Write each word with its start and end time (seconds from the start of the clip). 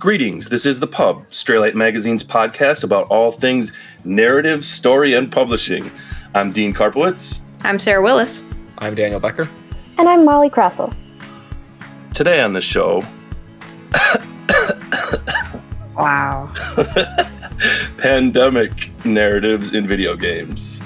Greetings. 0.00 0.48
This 0.48 0.64
is 0.64 0.80
The 0.80 0.86
Pub, 0.86 1.28
Straylight 1.28 1.74
Magazine's 1.74 2.22
podcast 2.24 2.84
about 2.84 3.06
all 3.08 3.30
things 3.30 3.70
narrative, 4.02 4.64
story, 4.64 5.12
and 5.12 5.30
publishing. 5.30 5.90
I'm 6.34 6.52
Dean 6.52 6.72
Karpowicz. 6.72 7.38
I'm 7.64 7.78
Sarah 7.78 8.00
Willis. 8.00 8.42
I'm 8.78 8.94
Daniel 8.94 9.20
Becker. 9.20 9.46
And 9.98 10.08
I'm 10.08 10.24
Molly 10.24 10.48
Krasel. 10.48 10.96
Today 12.14 12.40
on 12.40 12.54
the 12.54 12.62
show, 12.62 13.02
Wow. 15.98 16.50
pandemic 17.98 18.90
narratives 19.04 19.74
in 19.74 19.86
video 19.86 20.16
games. 20.16 20.80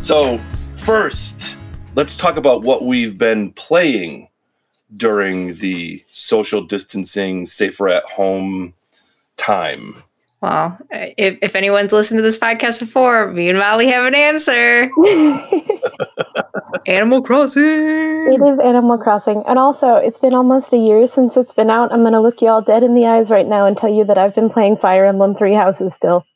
So, 0.00 0.38
first, 0.76 1.56
let's 1.96 2.16
talk 2.16 2.36
about 2.36 2.62
what 2.62 2.84
we've 2.86 3.18
been 3.18 3.50
playing 3.54 4.28
during 4.96 5.54
the 5.54 6.02
social 6.08 6.62
distancing, 6.62 7.46
safer 7.46 7.88
at 7.88 8.04
home 8.04 8.74
time. 9.36 10.02
Well, 10.40 10.76
if, 10.90 11.38
if 11.40 11.54
anyone's 11.54 11.92
listened 11.92 12.18
to 12.18 12.22
this 12.22 12.36
podcast 12.38 12.80
before, 12.80 13.28
me 13.32 13.48
and 13.48 13.58
Molly 13.58 13.86
have 13.88 14.04
an 14.06 14.14
answer. 14.14 14.90
Animal 16.86 17.22
Crossing. 17.22 17.62
It 17.62 18.40
is 18.42 18.58
Animal 18.64 18.98
Crossing. 18.98 19.44
And 19.46 19.58
also, 19.58 19.94
it's 19.96 20.18
been 20.18 20.34
almost 20.34 20.72
a 20.72 20.76
year 20.78 21.06
since 21.06 21.36
it's 21.36 21.52
been 21.52 21.70
out. 21.70 21.92
I'm 21.92 22.00
going 22.00 22.12
to 22.12 22.20
look 22.20 22.42
you 22.42 22.48
all 22.48 22.60
dead 22.62 22.82
in 22.82 22.94
the 22.94 23.06
eyes 23.06 23.30
right 23.30 23.46
now 23.46 23.66
and 23.66 23.76
tell 23.76 23.92
you 23.92 24.04
that 24.04 24.18
I've 24.18 24.34
been 24.34 24.50
playing 24.50 24.78
Fire 24.78 25.06
Emblem 25.06 25.36
Three 25.36 25.54
Houses 25.54 25.94
still. 25.94 26.26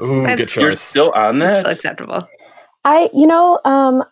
Ooh, 0.00 0.22
That's- 0.22 0.54
good 0.54 0.60
You're 0.62 0.76
still 0.76 1.12
on 1.12 1.42
It's 1.42 1.56
that? 1.56 1.60
still 1.60 1.72
acceptable. 1.72 2.28
I, 2.84 3.10
you 3.12 3.26
know, 3.26 3.60
um, 3.64 4.02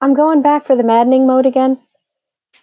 I'm 0.00 0.14
going 0.14 0.42
back 0.42 0.66
for 0.66 0.74
the 0.74 0.82
maddening 0.82 1.26
mode 1.26 1.46
again. 1.46 1.78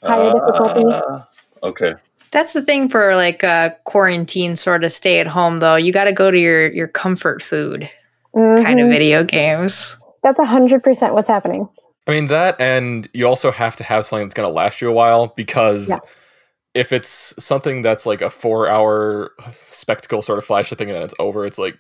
Higher 0.06 0.32
difficulty. 0.34 0.84
Ah, 0.92 1.28
okay. 1.64 1.94
That's 2.32 2.54
the 2.54 2.62
thing 2.62 2.90
for 2.90 3.16
like 3.16 3.44
a 3.44 3.76
quarantine 3.86 4.56
sort 4.56 4.84
of 4.84 4.92
stay 4.92 5.20
at 5.20 5.28
home 5.28 5.58
though. 5.60 5.76
You 5.76 5.94
got 5.94 6.06
to 6.06 6.12
go 6.14 6.32
to 6.32 6.38
your 6.40 6.68
your 6.72 6.88
comfort 6.88 7.42
food 7.42 7.90
kind 8.34 8.80
of 8.82 8.88
Mhm. 8.88 8.92
video 8.92 9.24
games. 9.24 9.98
That's 10.24 10.40
100% 10.40 11.14
what's 11.14 11.30
happening. 11.30 11.70
I 12.08 12.12
mean 12.12 12.28
that, 12.28 12.60
and 12.60 13.08
you 13.14 13.26
also 13.28 13.52
have 13.52 13.76
to 13.78 13.84
have 13.84 14.06
something 14.06 14.26
that's 14.28 14.34
going 14.34 14.48
to 14.48 14.54
last 14.54 14.82
you 14.82 14.90
a 14.90 14.94
while 14.94 15.28
because 15.36 15.90
Yeah. 15.90 15.98
if 16.74 16.92
it's 16.92 17.34
something 17.44 17.82
that's 17.82 18.06
like 18.06 18.22
a 18.22 18.30
four-hour 18.30 19.32
spectacle 19.72 20.22
sort 20.22 20.38
of 20.38 20.46
flashy 20.46 20.76
thing 20.76 20.90
and 20.90 20.96
then 20.98 21.04
it's 21.04 21.16
over, 21.20 21.46
it's 21.46 21.58
like, 21.58 21.76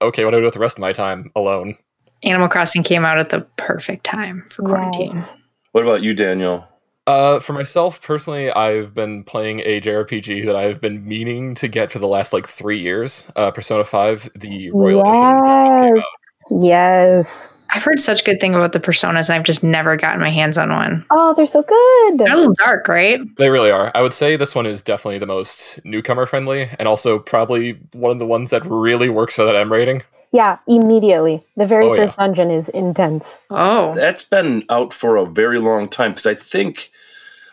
okay, 0.00 0.24
what 0.24 0.30
do 0.30 0.38
I 0.38 0.40
do 0.40 0.44
with 0.46 0.54
the 0.54 0.60
rest 0.60 0.76
of 0.78 0.80
my 0.80 0.92
time 0.92 1.30
alone? 1.36 1.76
Animal 2.22 2.48
Crossing 2.48 2.82
came 2.82 3.04
out 3.04 3.18
at 3.18 3.28
the 3.28 3.40
perfect 3.56 4.04
time 4.04 4.44
for 4.50 4.62
Yes. 4.62 4.68
quarantine. 4.70 5.24
What 5.72 5.84
about 5.84 6.02
you, 6.02 6.14
Daniel? 6.14 6.66
Uh, 7.10 7.40
for 7.40 7.54
myself 7.54 8.00
personally, 8.00 8.52
I've 8.52 8.94
been 8.94 9.24
playing 9.24 9.60
a 9.60 9.80
JRPG 9.80 10.46
that 10.46 10.54
I've 10.54 10.80
been 10.80 11.04
meaning 11.08 11.56
to 11.56 11.66
get 11.66 11.90
for 11.90 11.98
the 11.98 12.06
last 12.06 12.32
like 12.32 12.46
three 12.46 12.78
years. 12.78 13.28
Uh, 13.34 13.50
Persona 13.50 13.82
Five, 13.82 14.30
the 14.36 14.70
Royal 14.70 15.00
Edition. 15.00 15.44
that 15.44 15.64
just 15.66 15.76
came 15.76 15.96
Yes. 15.96 16.04
out. 16.04 16.62
Yes. 16.62 17.46
I've 17.72 17.82
heard 17.82 18.00
such 18.00 18.24
good 18.24 18.38
thing 18.40 18.54
about 18.54 18.72
the 18.72 18.78
personas 18.80 19.28
and 19.28 19.30
I've 19.36 19.42
just 19.44 19.64
never 19.64 19.96
gotten 19.96 20.20
my 20.20 20.30
hands 20.30 20.56
on 20.56 20.70
one. 20.70 21.04
Oh, 21.10 21.34
they're 21.36 21.46
so 21.46 21.62
good. 21.62 22.18
They're 22.18 22.32
a 22.32 22.36
little 22.36 22.54
dark, 22.54 22.86
right? 22.86 23.20
They 23.38 23.48
really 23.50 23.70
are. 23.72 23.90
I 23.94 24.02
would 24.02 24.14
say 24.14 24.36
this 24.36 24.54
one 24.54 24.66
is 24.66 24.80
definitely 24.80 25.18
the 25.18 25.26
most 25.26 25.84
newcomer 25.84 26.26
friendly, 26.26 26.68
and 26.78 26.86
also 26.88 27.18
probably 27.18 27.72
one 27.92 28.12
of 28.12 28.18
the 28.20 28.26
ones 28.26 28.50
that 28.50 28.64
really 28.66 29.08
works 29.08 29.34
for 29.36 29.44
that 29.44 29.56
M 29.56 29.72
rating. 29.72 30.02
Yeah, 30.32 30.58
immediately. 30.68 31.44
The 31.56 31.66
very 31.66 31.86
Oh, 31.86 31.92
yeah. 31.94 32.06
first 32.06 32.18
dungeon 32.18 32.52
is 32.52 32.68
intense. 32.68 33.36
Oh. 33.50 33.94
That's 33.96 34.22
been 34.22 34.62
out 34.70 34.92
for 34.92 35.16
a 35.16 35.26
very 35.26 35.58
long 35.58 35.88
time 35.88 36.12
because 36.12 36.26
I 36.26 36.34
think, 36.34 36.90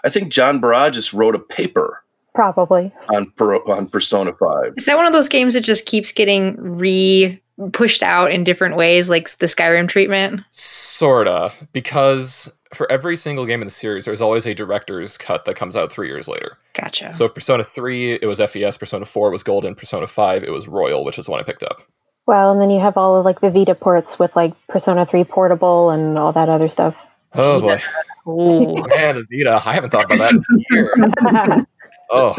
I 0.08 0.10
think 0.10 0.32
John 0.32 0.62
Barrages 0.62 1.14
wrote 1.14 1.36
a 1.36 1.40
paper 1.40 2.02
Probably. 2.34 2.94
on 3.14 3.30
per, 3.32 3.58
on 3.58 3.90
Persona 3.90 4.32
Five. 4.32 4.76
Is 4.78 4.86
that 4.86 4.96
one 4.96 5.06
of 5.06 5.12
those 5.12 5.28
games 5.28 5.54
that 5.54 5.66
just 5.66 5.86
keeps 5.86 6.14
getting 6.14 6.56
re 6.58 7.42
pushed 7.74 8.04
out 8.04 8.32
in 8.32 8.46
different 8.46 8.78
ways, 8.78 9.10
like 9.10 9.30
the 9.40 9.48
Skyrim 9.48 9.90
treatment? 9.90 10.42
Sorta, 10.52 11.52
because 11.74 12.50
for 12.74 12.90
every 12.90 13.18
single 13.18 13.46
game 13.46 13.62
in 13.62 13.68
the 13.68 13.72
series, 13.72 14.06
there's 14.06 14.22
always 14.22 14.46
a 14.46 14.54
director's 14.54 15.18
cut 15.18 15.44
that 15.44 15.58
comes 15.58 15.76
out 15.76 15.92
three 15.92 16.08
years 16.08 16.30
later. 16.30 16.58
Gotcha. 16.74 17.12
So 17.12 17.28
Persona 17.28 17.66
3, 17.66 18.14
it 18.14 18.28
was 18.28 18.40
FES, 18.40 18.78
Persona 18.78 19.04
4 19.04 19.30
was 19.30 19.44
Golden, 19.44 19.76
Persona 19.76 20.08
5, 20.08 20.44
it 20.44 20.52
was 20.52 20.70
Royal, 20.70 21.04
which 21.04 21.18
is 21.18 21.26
the 21.26 21.32
one 21.32 21.42
I 21.42 21.44
picked 21.44 21.64
up. 21.64 21.82
Well, 22.28 22.52
and 22.52 22.62
then 22.62 22.70
you 22.70 22.80
have 22.80 22.98
all 22.98 23.18
of 23.18 23.26
like 23.26 23.42
the 23.42 23.50
Vita 23.50 23.74
ports 23.74 24.20
with 24.20 24.36
like 24.36 24.54
Persona 24.68 25.06
3 25.06 25.24
Portable 25.24 25.90
and 25.90 26.18
all 26.18 26.34
that 26.34 26.50
other 26.50 26.70
stuff. 26.70 27.06
Oh 27.38 27.62
boy. 27.62 27.82
Ooh. 28.28 28.84
Man, 28.88 29.26
Vita, 29.32 29.62
I 29.66 29.74
haven't 29.74 29.92
thought 29.92 30.06
about 30.06 30.18
that 30.18 30.32
in 30.34 30.44
a 30.56 30.64
year. 30.72 31.68
Oh. 32.10 32.34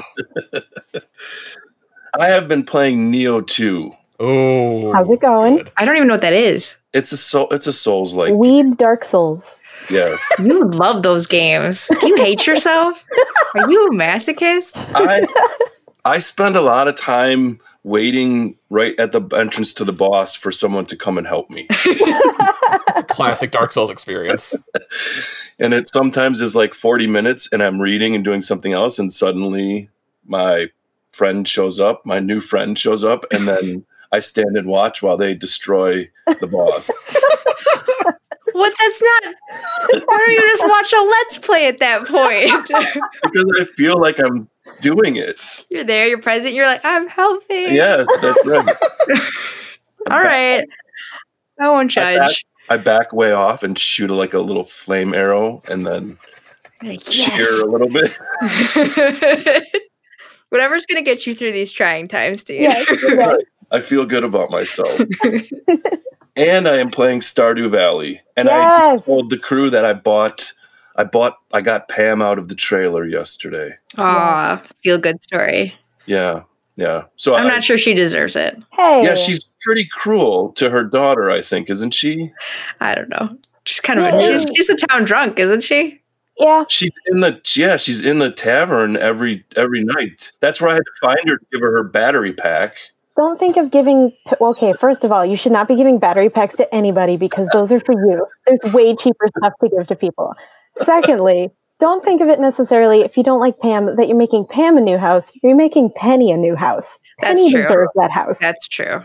I 2.19 2.29
have 2.29 2.49
been 2.49 2.65
playing 2.65 3.13
Nioh 3.13 3.47
Two. 3.47 3.93
Oh. 4.19 4.95
How's 4.95 5.11
it 5.11 5.21
going? 5.21 5.59
good. 5.59 5.71
I 5.77 5.85
don't 5.85 5.95
even 5.97 6.09
know 6.09 6.15
what 6.15 6.23
that 6.23 6.33
is. 6.33 6.79
It's 6.95 7.13
a 7.13 7.19
soul. 7.19 7.49
It's 7.51 7.67
a 7.67 7.73
Souls 7.75 8.15
like. 8.15 8.33
Weeb 8.33 8.79
Dark 8.79 9.05
Souls. 9.05 9.57
Yeah. 9.91 10.17
You 10.43 10.65
love 10.65 11.03
those 11.03 11.27
games. 11.27 11.91
Do 12.01 12.09
you 12.09 12.17
hate 12.17 12.47
yourself? 12.47 13.05
Are 13.57 13.71
you 13.71 13.89
a 13.89 13.91
masochist? 13.91 14.83
I 14.95 15.27
I 16.05 16.19
spend 16.19 16.57
a 16.57 16.61
lot 16.61 16.89
of 16.89 16.97
time 16.97 17.61
waiting 17.85 18.57
right 18.71 18.99
at 18.99 19.13
the 19.13 19.21
entrance 19.37 19.75
to 19.75 19.85
the 19.85 19.93
boss 19.93 20.35
for 20.35 20.53
someone 20.53 20.85
to 20.87 20.97
come 20.97 21.19
and 21.19 21.27
help 21.27 21.51
me. 21.51 21.67
Classic 23.09 23.51
Dark 23.51 23.73
Souls 23.73 23.91
experience. 23.91 24.55
and 25.59 25.75
it 25.75 25.89
sometimes 25.89 26.41
is 26.41 26.55
like 26.55 26.75
40 26.75 27.07
minutes 27.07 27.49
and 27.53 27.63
I'm 27.63 27.81
reading 27.81 28.15
and 28.15 28.25
doing 28.25 28.43
something 28.43 28.73
else 28.73 28.99
and 28.99 29.13
suddenly 29.13 29.89
my 30.27 30.67
friend 31.13 31.47
shows 31.49 31.81
up, 31.81 32.05
my 32.05 32.21
new 32.21 32.41
friend 32.41 32.79
shows 32.79 33.05
up 33.05 33.25
and 33.33 33.49
then 33.49 33.85
I 34.13 34.21
stand 34.21 34.57
and 34.57 34.67
watch 34.67 35.03
while 35.03 35.17
they 35.17 35.35
destroy 35.35 36.09
the 36.41 36.47
boss. 36.47 36.91
What? 38.53 38.75
That's 38.79 39.03
not. 39.03 39.35
Why 40.07 40.19
don't 40.19 40.33
you 40.33 40.41
just 40.49 40.67
watch 40.67 40.93
a 40.93 41.01
Let's 41.03 41.39
Play 41.39 41.69
at 41.69 41.79
that 41.79 42.07
point? 42.07 42.67
because 43.23 43.45
I 43.61 43.65
feel 43.77 44.01
like 44.01 44.19
I'm 44.19 44.49
doing 44.81 45.17
it. 45.17 45.41
you're 45.71 45.85
there, 45.85 46.07
you're 46.09 46.19
present, 46.21 46.55
you're 46.55 46.67
like, 46.67 46.81
I'm 46.85 47.09
helping. 47.09 47.73
Yes, 47.75 48.07
that's 48.21 48.47
right. 48.47 48.77
All 50.11 50.21
right. 50.21 50.65
I 51.61 51.69
won't 51.69 51.97
I 51.99 52.17
back- 52.17 52.29
judge. 52.29 52.45
I 52.71 52.77
back 52.77 53.13
way 53.15 53.33
off 53.33 53.63
and 53.63 53.79
shoot 53.79 54.11
like 54.11 54.35
a 54.35 54.41
little 54.41 54.63
flame 54.65 55.15
arrow 55.15 55.63
and 55.71 55.87
then 55.87 56.19
Like, 56.83 57.01
cheer 57.03 57.35
yes. 57.39 57.63
a 57.63 57.67
little 57.67 57.89
bit. 57.89 58.17
Whatever's 60.51 60.87
going 60.87 61.03
to 61.03 61.09
get 61.09 61.27
you 61.27 61.35
through 61.35 61.53
these 61.53 61.73
trying 61.73 62.09
times, 62.09 62.43
dude. 62.45 62.57
Yes, 62.61 62.87
yes. 63.03 63.41
I 63.71 63.81
feel 63.81 64.07
good 64.07 64.25
about 64.25 64.51
myself. 64.51 64.99
and 66.37 66.67
I 66.69 66.77
am 66.79 66.91
playing 66.91 67.21
Stardew 67.21 67.71
Valley. 67.71 68.21
And 68.37 68.49
I 68.49 68.97
told 68.99 69.29
the 69.31 69.39
crew 69.39 69.69
that 69.71 69.85
I 69.85 69.93
bought 69.93 70.53
I 70.99 71.05
bought 71.05 71.37
I 71.53 71.61
got 71.61 71.89
Pam 71.89 72.21
out 72.21 72.39
of 72.39 72.49
the 72.49 72.55
trailer 72.55 73.07
yesterday. 73.07 73.77
Aw, 73.97 74.63
feel 74.83 74.99
good 74.99 75.23
story. 75.23 75.75
Yeah. 76.07 76.43
Yeah. 76.77 77.05
So 77.17 77.35
I'm 77.37 77.47
I, 77.47 77.49
not 77.49 77.65
sure 77.65 77.79
she 77.79 77.95
deserves 77.95 78.37
it. 78.37 78.57
Hey. 78.73 79.05
Yeah, 79.05 79.15
she's 79.15 79.45
pretty 79.63 79.89
cruel 79.93 80.53
to 80.53 80.71
her 80.71 80.85
daughter, 80.85 81.31
I 81.31 81.41
think, 81.41 81.71
isn't 81.71 81.93
she? 81.93 82.33
I 82.81 82.95
don't 82.95 83.09
know. 83.09 83.37
She's 83.65 83.81
kind 83.81 84.01
of 84.01 84.07
a, 84.07 84.11
Yeah. 84.11 84.21
she's 84.21 84.51
she's 84.55 84.69
a 84.69 84.77
town 84.87 85.05
drunk, 85.05 85.39
isn't 85.39 85.63
she? 85.63 86.01
Yeah. 86.39 86.65
She's 86.69 86.93
in 87.07 87.21
the 87.21 87.41
yeah, 87.55 87.77
she's 87.77 88.01
in 88.01 88.19
the 88.19 88.31
tavern 88.31 88.97
every 88.97 89.45
every 89.57 89.85
night. 89.85 90.33
That's 90.41 90.61
where 90.61 90.71
I 90.71 90.75
had 90.75 90.85
to 90.85 91.01
find 91.01 91.29
her 91.29 91.39
to 91.39 91.47
give 91.53 91.61
her 91.61 91.73
her 91.73 91.85
battery 91.85 92.33
pack. 92.33 92.77
Don't 93.17 93.39
think 93.39 93.57
of 93.57 93.73
giving. 93.73 94.13
Okay, 94.41 94.73
first 94.81 95.03
of 95.05 95.11
all, 95.11 95.27
you 95.27 95.37
should 95.37 95.51
not 95.51 95.67
be 95.67 95.75
giving 95.75 95.99
battery 95.99 96.31
packs 96.31 96.55
to 96.57 96.73
anybody 96.73 97.17
because 97.17 97.49
those 97.53 97.73
are 97.73 97.81
for 97.81 97.93
you. 97.93 98.25
There's 98.47 98.73
way 98.73 98.95
cheaper 98.95 99.29
stuff 99.37 99.53
to 99.61 99.69
give 99.69 99.87
to 99.89 99.97
people. 99.97 100.35
Secondly, 100.85 101.51
don't 101.81 102.05
think 102.05 102.21
of 102.21 102.29
it 102.29 102.41
necessarily 102.41 103.01
if 103.03 103.17
you 103.17 103.23
don't 103.23 103.41
like 103.41 103.59
Pam 103.59 103.97
that 103.97 104.09
you're 104.09 104.17
making 104.17 104.47
Pam 104.47 104.77
a 104.77 104.81
new 104.81 104.99
house. 104.99 105.31
You're 105.43 105.57
making 105.57 105.91
Penny 105.97 106.31
a 106.33 106.37
new 106.37 106.57
house. 106.57 106.99
That's 107.21 107.41
Penny 107.41 107.53
true. 107.53 107.63
deserves 107.63 107.91
that 107.97 108.11
house. 108.11 108.39
That's 108.39 108.69
true. 108.69 109.05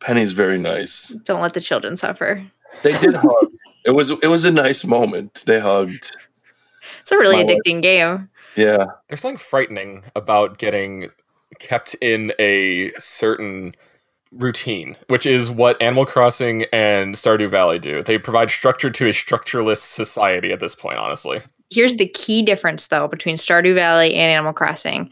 Penny's 0.00 0.32
very 0.32 0.58
nice. 0.58 1.08
Don't 1.24 1.40
let 1.40 1.54
the 1.54 1.60
children 1.60 1.96
suffer. 1.96 2.44
They 2.82 2.92
did 2.98 3.14
hug. 3.14 3.52
It 3.84 3.90
was 3.92 4.10
it 4.10 4.26
was 4.28 4.44
a 4.44 4.50
nice 4.50 4.84
moment. 4.84 5.44
They 5.46 5.58
hugged. 5.60 6.16
It's 7.00 7.12
a 7.12 7.18
really 7.18 7.36
My 7.36 7.42
wife- 7.44 7.58
addicting 7.66 7.82
game. 7.82 8.28
Yeah. 8.56 8.86
There's 9.08 9.20
something 9.20 9.38
frightening 9.38 10.04
about 10.14 10.58
getting 10.58 11.08
kept 11.58 11.94
in 12.00 12.32
a 12.38 12.92
certain 12.98 13.74
routine, 14.32 14.96
which 15.08 15.26
is 15.26 15.50
what 15.50 15.80
Animal 15.80 16.06
Crossing 16.06 16.64
and 16.72 17.14
Stardew 17.14 17.48
Valley 17.48 17.78
do. 17.78 18.02
They 18.02 18.18
provide 18.18 18.50
structure 18.50 18.90
to 18.90 19.08
a 19.08 19.12
structureless 19.12 19.82
society 19.82 20.52
at 20.52 20.60
this 20.60 20.74
point, 20.74 20.98
honestly. 20.98 21.40
Here's 21.70 21.96
the 21.96 22.08
key 22.08 22.42
difference, 22.42 22.86
though, 22.88 23.08
between 23.08 23.36
Stardew 23.36 23.74
Valley 23.74 24.14
and 24.14 24.30
Animal 24.30 24.52
Crossing. 24.52 25.10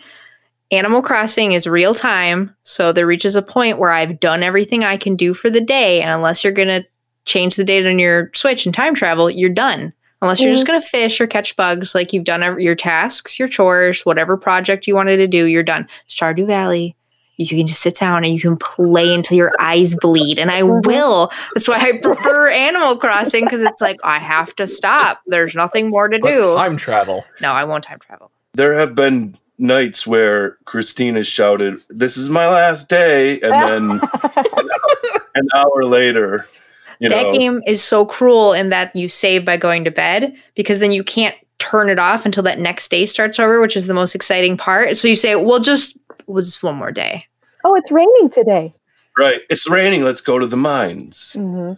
Animal 0.70 1.02
Crossing 1.02 1.52
is 1.52 1.66
real 1.66 1.94
time, 1.94 2.54
so 2.62 2.92
there 2.92 3.06
reaches 3.06 3.34
a 3.34 3.42
point 3.42 3.78
where 3.78 3.90
I've 3.90 4.20
done 4.20 4.42
everything 4.42 4.84
I 4.84 4.96
can 4.96 5.16
do 5.16 5.34
for 5.34 5.50
the 5.50 5.60
day, 5.60 6.00
and 6.00 6.10
unless 6.10 6.44
you're 6.44 6.52
gonna 6.52 6.84
change 7.26 7.56
the 7.56 7.64
date 7.64 7.86
on 7.86 7.98
your 7.98 8.30
Switch 8.34 8.66
and 8.66 8.74
time 8.74 8.94
travel, 8.94 9.30
you're 9.30 9.50
done. 9.50 9.92
Unless 10.22 10.40
you're 10.40 10.52
just 10.52 10.64
mm-hmm. 10.64 10.72
going 10.72 10.82
to 10.82 10.86
fish 10.86 11.18
or 11.18 11.26
catch 11.26 11.56
bugs, 11.56 11.94
like 11.94 12.12
you've 12.12 12.24
done 12.24 12.60
your 12.60 12.74
tasks, 12.74 13.38
your 13.38 13.48
chores, 13.48 14.02
whatever 14.02 14.36
project 14.36 14.86
you 14.86 14.94
wanted 14.94 15.16
to 15.16 15.26
do, 15.26 15.46
you're 15.46 15.62
done. 15.62 15.88
Stardew 16.08 16.46
Valley, 16.46 16.94
you 17.40 17.56
can 17.56 17.66
just 17.66 17.80
sit 17.80 17.96
down 17.96 18.22
and 18.24 18.34
you 18.34 18.40
can 18.40 18.56
play 18.56 19.14
until 19.14 19.36
your 19.36 19.52
eyes 19.58 19.94
bleed. 19.94 20.38
And 20.38 20.50
I 20.50 20.60
Mhm. 20.62 20.84
will. 20.86 21.32
That's 21.54 21.66
why 21.68 21.76
I 21.78 21.92
prefer 21.92 22.48
Animal 22.52 22.96
Crossing 22.98 23.44
because 23.44 23.62
it's 23.62 23.80
like, 23.80 23.98
I 24.04 24.18
have 24.18 24.54
to 24.56 24.66
stop. 24.66 25.20
There's 25.26 25.54
nothing 25.54 25.88
more 25.88 26.08
to 26.08 26.18
But 26.18 26.28
do. 26.30 26.42
time 26.56 26.76
travel. 26.76 27.24
no, 27.40 27.52
I 27.52 27.64
won't 27.64 27.82
time 27.84 27.98
travel. 27.98 28.30
There 28.54 28.78
have 28.78 28.94
been 28.94 29.34
nights 29.58 30.06
where 30.06 30.56
Christina 30.66 31.18
has 31.20 31.26
shouted, 31.28 31.80
"This 31.88 32.16
is 32.16 32.28
my 32.28 32.48
last 32.48 32.88
day," 32.88 33.40
and 33.40 33.52
then 33.68 34.00
an 35.34 35.48
hour 35.54 35.84
later, 35.84 36.46
you 36.98 37.08
that 37.08 37.24
know, 37.26 37.32
game 37.32 37.62
is 37.66 37.82
so 37.82 38.04
cruel 38.04 38.52
in 38.52 38.70
that 38.70 38.94
you 38.94 39.08
save 39.08 39.44
by 39.44 39.56
going 39.56 39.84
to 39.84 39.90
bed 39.90 40.34
because 40.54 40.80
then 40.80 40.92
you 40.92 41.04
can't 41.04 41.34
turn 41.58 41.88
it 41.90 41.98
off 41.98 42.24
until 42.24 42.42
that 42.42 42.58
next 42.58 42.90
day 42.90 43.04
starts 43.06 43.38
over, 43.38 43.60
which 43.60 43.76
is 43.76 43.86
the 43.86 43.94
most 43.94 44.14
exciting 44.14 44.56
part. 44.56 44.96
So 44.96 45.06
you 45.08 45.14
say, 45.16 45.34
well, 45.36 45.60
just, 45.60 45.98
well, 46.32 46.42
just 46.44 46.62
one 46.62 46.76
more 46.76 46.92
day. 46.92 47.24
oh, 47.64 47.74
it's 47.74 47.90
raining 47.90 48.30
today. 48.30 48.74
right? 49.18 49.40
It's 49.50 49.68
raining. 49.68 50.02
Let's 50.04 50.20
go 50.20 50.38
to 50.38 50.46
the 50.46 50.56
mines. 50.56 51.34
hmm 51.34 51.72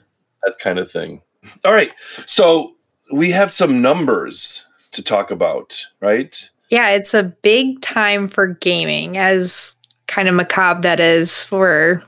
That 0.44 0.58
kind 0.58 0.78
of 0.78 0.90
thing. 0.90 1.22
All 1.64 1.72
right. 1.72 1.92
So 2.26 2.74
we 3.12 3.30
have 3.32 3.50
some 3.50 3.82
numbers 3.82 4.64
to 4.92 5.02
talk 5.02 5.30
about, 5.30 5.84
right? 6.00 6.50
Yeah, 6.68 6.90
it's 6.90 7.14
a 7.14 7.24
big 7.42 7.80
time 7.82 8.28
for 8.28 8.46
gaming, 8.46 9.18
as 9.18 9.74
kind 10.06 10.28
of 10.28 10.34
macabre 10.34 10.82
that 10.82 11.00
is 11.00 11.42
for 11.42 12.02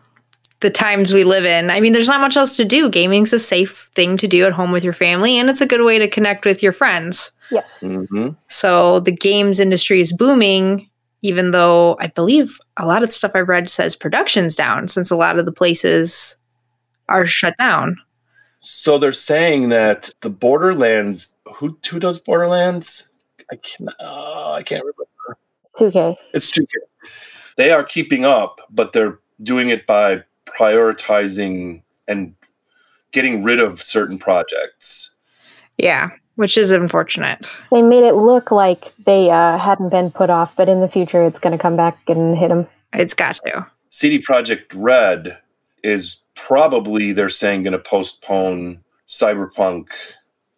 the 0.60 0.70
times 0.70 1.12
we 1.12 1.24
live 1.24 1.44
in. 1.44 1.70
I 1.70 1.80
mean, 1.80 1.92
there's 1.92 2.08
not 2.08 2.20
much 2.20 2.36
else 2.36 2.56
to 2.56 2.64
do. 2.64 2.88
Gaming's 2.90 3.32
a 3.32 3.38
safe 3.38 3.90
thing 3.94 4.16
to 4.18 4.26
do 4.28 4.46
at 4.46 4.52
home 4.52 4.72
with 4.72 4.84
your 4.84 4.92
family, 4.94 5.36
and 5.38 5.50
it's 5.50 5.60
a 5.60 5.66
good 5.66 5.82
way 5.84 5.98
to 5.98 6.08
connect 6.08 6.44
with 6.46 6.62
your 6.62 6.72
friends. 6.72 7.32
Mm-hmm. 7.82 8.28
So 8.48 9.00
the 9.00 9.12
games 9.12 9.60
industry 9.60 10.00
is 10.00 10.12
booming, 10.12 10.88
even 11.24 11.52
though 11.52 11.96
I 12.00 12.08
believe 12.08 12.60
a 12.76 12.84
lot 12.84 13.02
of 13.02 13.08
the 13.08 13.14
stuff 13.14 13.30
I've 13.34 13.48
read 13.48 13.70
says 13.70 13.96
production's 13.96 14.54
down 14.54 14.88
since 14.88 15.10
a 15.10 15.16
lot 15.16 15.38
of 15.38 15.46
the 15.46 15.52
places 15.52 16.36
are 17.08 17.26
shut 17.26 17.56
down. 17.56 17.96
So 18.60 18.98
they're 18.98 19.10
saying 19.10 19.70
that 19.70 20.10
the 20.20 20.28
Borderlands. 20.28 21.34
Who 21.54 21.78
who 21.88 21.98
does 21.98 22.18
Borderlands? 22.18 23.08
I 23.50 23.56
can 23.56 23.88
uh, 24.00 24.52
I 24.52 24.62
can't 24.62 24.84
remember. 24.84 25.38
2K. 25.78 26.16
It's 26.34 26.50
2K. 26.50 26.66
They 27.56 27.70
are 27.70 27.84
keeping 27.84 28.26
up, 28.26 28.60
but 28.70 28.92
they're 28.92 29.18
doing 29.42 29.70
it 29.70 29.86
by 29.86 30.22
prioritizing 30.44 31.82
and 32.06 32.34
getting 33.12 33.42
rid 33.42 33.60
of 33.60 33.80
certain 33.80 34.18
projects. 34.18 35.14
Yeah, 35.78 36.10
which 36.36 36.56
is 36.56 36.70
unfortunate. 36.70 37.46
They 37.70 37.82
made 37.82 38.04
it 38.04 38.14
look 38.14 38.50
like 38.50 38.92
they 39.06 39.30
uh, 39.30 39.58
hadn't 39.58 39.90
been 39.90 40.10
put 40.10 40.30
off, 40.30 40.52
but 40.56 40.68
in 40.68 40.80
the 40.80 40.88
future 40.88 41.24
it's 41.24 41.38
going 41.38 41.56
to 41.56 41.62
come 41.62 41.76
back 41.76 41.98
and 42.08 42.36
hit 42.36 42.48
them. 42.48 42.66
It's 42.92 43.14
got 43.14 43.36
to. 43.46 43.66
CD 43.90 44.20
Projekt 44.20 44.72
Red 44.74 45.38
is 45.82 46.22
probably 46.34 47.12
they're 47.12 47.28
saying 47.28 47.62
going 47.62 47.72
to 47.72 47.78
postpone 47.78 48.80
Cyberpunk 49.08 49.88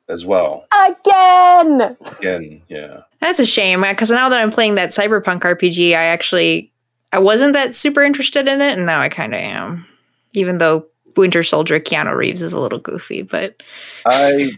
as 0.09 0.25
well. 0.25 0.67
Again! 0.73 1.97
Again, 2.19 2.63
yeah. 2.69 3.01
That's 3.21 3.39
a 3.39 3.47
shame 3.47 3.83
because 3.83 4.11
now 4.11 4.29
that 4.29 4.39
I'm 4.39 4.51
playing 4.51 4.77
that 4.77 4.91
Cyberpunk 4.91 5.41
RPG, 5.41 5.91
I 5.91 6.05
actually 6.05 6.73
I 7.13 7.19
wasn't 7.19 7.55
that 7.55 7.75
super 7.75 8.03
interested 8.03 8.49
in 8.49 8.61
it, 8.61 8.77
and 8.77 8.87
now 8.87 9.01
I 9.01 9.09
kind 9.09 9.35
of 9.35 9.41
am. 9.41 9.87
Even 10.33 10.59
though 10.59 10.87
Winter 11.17 11.43
Soldier 11.43 11.81
Keanu 11.81 12.15
Reeves 12.15 12.43
is 12.43 12.53
a 12.53 12.61
little 12.61 12.79
goofy, 12.79 13.23
but 13.23 13.63
I 14.05 14.51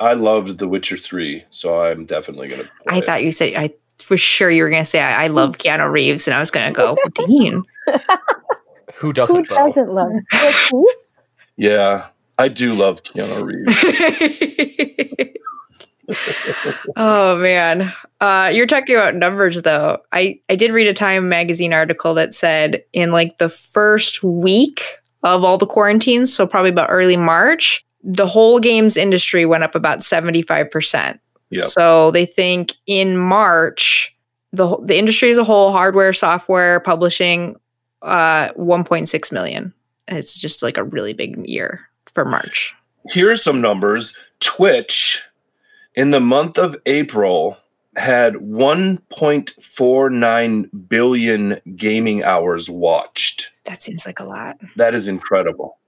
I 0.00 0.12
loved 0.12 0.58
The 0.58 0.68
Witcher 0.68 0.96
3, 0.96 1.44
so 1.50 1.82
I'm 1.82 2.04
definitely 2.04 2.48
going 2.48 2.62
to 2.62 2.68
I 2.88 3.00
thought 3.00 3.24
you 3.24 3.32
said 3.32 3.54
I 3.54 3.70
for 3.98 4.16
sure 4.16 4.50
you 4.50 4.62
were 4.62 4.70
gonna 4.70 4.84
say 4.84 5.00
I, 5.00 5.24
I 5.24 5.26
love 5.28 5.58
Keanu 5.58 5.90
Reeves, 5.90 6.26
and 6.26 6.34
I 6.34 6.40
was 6.40 6.50
gonna 6.50 6.72
go 6.72 6.96
Dean. 7.14 7.62
Who 8.94 9.08
Who 9.08 9.12
doesn't 9.12 9.48
though? 9.48 9.56
doesn't 9.56 9.92
love? 9.92 10.12
Yeah, 11.56 12.08
I 12.38 12.48
do 12.48 12.72
love 12.72 13.02
Keanu 13.02 13.44
Reeves. 13.44 15.32
oh 16.96 17.36
man 17.38 17.92
uh 18.20 18.48
you're 18.52 18.66
talking 18.66 18.94
about 18.94 19.16
numbers 19.16 19.60
though 19.62 19.98
i 20.12 20.38
i 20.48 20.54
did 20.54 20.70
read 20.70 20.86
a 20.86 20.94
time 20.94 21.28
magazine 21.28 21.72
article 21.72 22.14
that 22.14 22.32
said 22.32 22.80
in 22.92 23.10
like 23.10 23.38
the 23.38 23.48
first 23.48 24.22
week 24.22 24.84
of 25.24 25.42
all 25.42 25.58
the 25.58 25.66
quarantines 25.66 26.32
so 26.32 26.46
probably 26.46 26.70
about 26.70 26.88
early 26.90 27.16
march 27.16 27.84
the 28.08 28.26
whole 28.26 28.60
games 28.60 28.96
industry 28.96 29.44
went 29.44 29.64
up 29.64 29.74
about 29.74 29.98
75% 29.98 31.18
Yep. 31.50 31.64
so 31.64 32.10
they 32.12 32.24
think 32.26 32.72
in 32.86 33.16
march 33.16 34.14
the 34.52 34.76
the 34.82 34.96
industry 34.96 35.30
as 35.30 35.38
a 35.38 35.44
whole 35.44 35.72
hardware 35.72 36.12
software 36.12 36.78
publishing 36.80 37.56
uh 38.02 38.48
1.6 38.52 39.32
million 39.32 39.72
it's 40.08 40.38
just 40.38 40.62
like 40.62 40.76
a 40.78 40.84
really 40.84 41.12
big 41.12 41.36
year 41.48 41.80
for 42.12 42.24
march 42.24 42.72
Here's 43.10 43.40
some 43.42 43.60
numbers. 43.60 44.16
Twitch 44.40 45.22
in 45.94 46.10
the 46.10 46.18
month 46.18 46.58
of 46.58 46.74
April 46.86 47.56
had 47.94 48.34
1.49 48.34 50.88
billion 50.88 51.60
gaming 51.76 52.24
hours 52.24 52.68
watched. 52.68 53.52
that 53.64 53.82
seems 53.82 54.04
like 54.06 54.20
a 54.20 54.24
lot 54.24 54.56
That 54.76 54.94
is 54.94 55.08
incredible. 55.08 55.78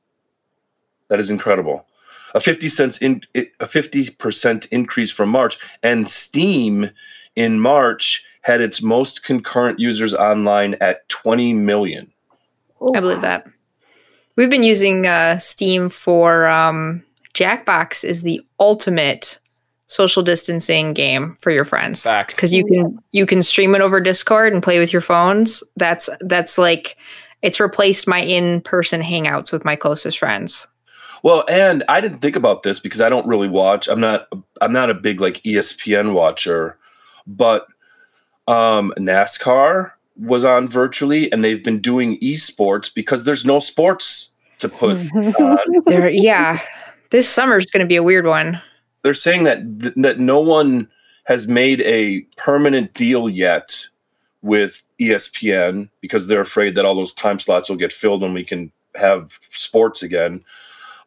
That 1.09 1.21
is 1.21 1.31
incredible. 1.31 1.87
A 2.35 2.41
50 2.41 2.69
cents 2.69 2.99
in 2.99 3.23
a 3.35 3.65
50% 3.65 4.69
increase 4.71 5.11
from 5.11 5.29
March 5.31 5.59
and 5.83 6.09
Steam 6.09 6.91
in 7.37 7.61
March 7.61 8.25
had 8.43 8.61
its 8.61 8.83
most 8.83 9.25
concurrent 9.25 9.79
users 9.79 10.15
online 10.15 10.75
at 10.81 11.09
20 11.09 11.53
million. 11.55 12.11
I 12.95 13.01
believe 13.01 13.23
that. 13.23 13.47
We've 14.37 14.51
been 14.51 14.63
using 14.63 15.07
uh, 15.07 15.39
Steam 15.39 15.89
for 15.89 16.47
um, 16.47 17.03
Jackbox 17.35 18.05
is 18.05 18.23
the 18.23 18.41
ultimate 18.61 19.39
social 19.87 20.23
distancing 20.23 20.93
game 20.93 21.37
for 21.41 21.51
your 21.51 21.65
friends 21.65 22.05
because 22.29 22.53
you 22.53 22.65
can 22.65 22.99
you 23.11 23.27
can 23.27 23.43
stream 23.43 23.75
it 23.75 23.81
over 23.81 24.01
Discord 24.01 24.53
and 24.53 24.63
play 24.63 24.79
with 24.79 24.93
your 24.93 25.03
phones. 25.03 25.63
That's 25.77 26.09
that's 26.21 26.59
like 26.59 26.97
it's 27.43 27.59
replaced 27.59 28.07
my 28.07 28.21
in 28.21 28.61
person 28.61 29.01
hangouts 29.01 29.51
with 29.51 29.65
my 29.65 29.77
closest 29.77 30.19
friends. 30.19 30.69
Well, 31.23 31.45
and 31.49 31.85
I 31.89 32.01
didn't 32.01 32.19
think 32.19 32.37
about 32.37 32.63
this 32.63 32.79
because 32.79 33.01
I 33.01 33.09
don't 33.09 33.27
really 33.27 33.49
watch. 33.49 33.89
I'm 33.89 34.01
not 34.01 34.29
I'm 34.61 34.73
not 34.73 34.91
a 34.91 34.95
big 34.95 35.21
like 35.21 35.43
ESPN 35.43 36.13
watcher, 36.13 36.79
but 37.27 37.67
um 38.47 38.93
NASCAR 38.99 39.93
was 40.17 40.45
on 40.45 40.67
virtually 40.67 41.31
and 41.33 41.45
they've 41.45 41.63
been 41.63 41.81
doing 41.81 42.19
esports 42.21 42.93
because 42.93 43.25
there's 43.25 43.45
no 43.45 43.61
sports 43.61 44.31
to 44.59 44.69
put 44.69 44.97
on. 45.15 45.61
There, 45.87 46.09
yeah, 46.09 46.61
this 47.11 47.29
summer's 47.29 47.67
going 47.67 47.85
to 47.85 47.89
be 47.89 47.97
a 47.97 48.03
weird 48.03 48.27
one. 48.27 48.61
They're 49.03 49.15
saying 49.15 49.45
that 49.45 49.81
th- 49.81 49.95
that 49.97 50.19
no 50.19 50.41
one 50.41 50.89
has 51.25 51.47
made 51.47 51.81
a 51.83 52.23
permanent 52.37 52.95
deal 52.95 53.29
yet 53.29 53.87
with 54.43 54.83
ESPN 55.01 55.89
because 56.01 56.27
they're 56.27 56.41
afraid 56.41 56.75
that 56.75 56.85
all 56.85 56.95
those 56.95 57.15
time 57.15 57.39
slots 57.39 57.69
will 57.69 57.77
get 57.77 57.93
filled 57.93 58.23
when 58.23 58.33
we 58.33 58.45
can 58.45 58.73
have 58.95 59.39
sports 59.41 60.03
again. 60.03 60.43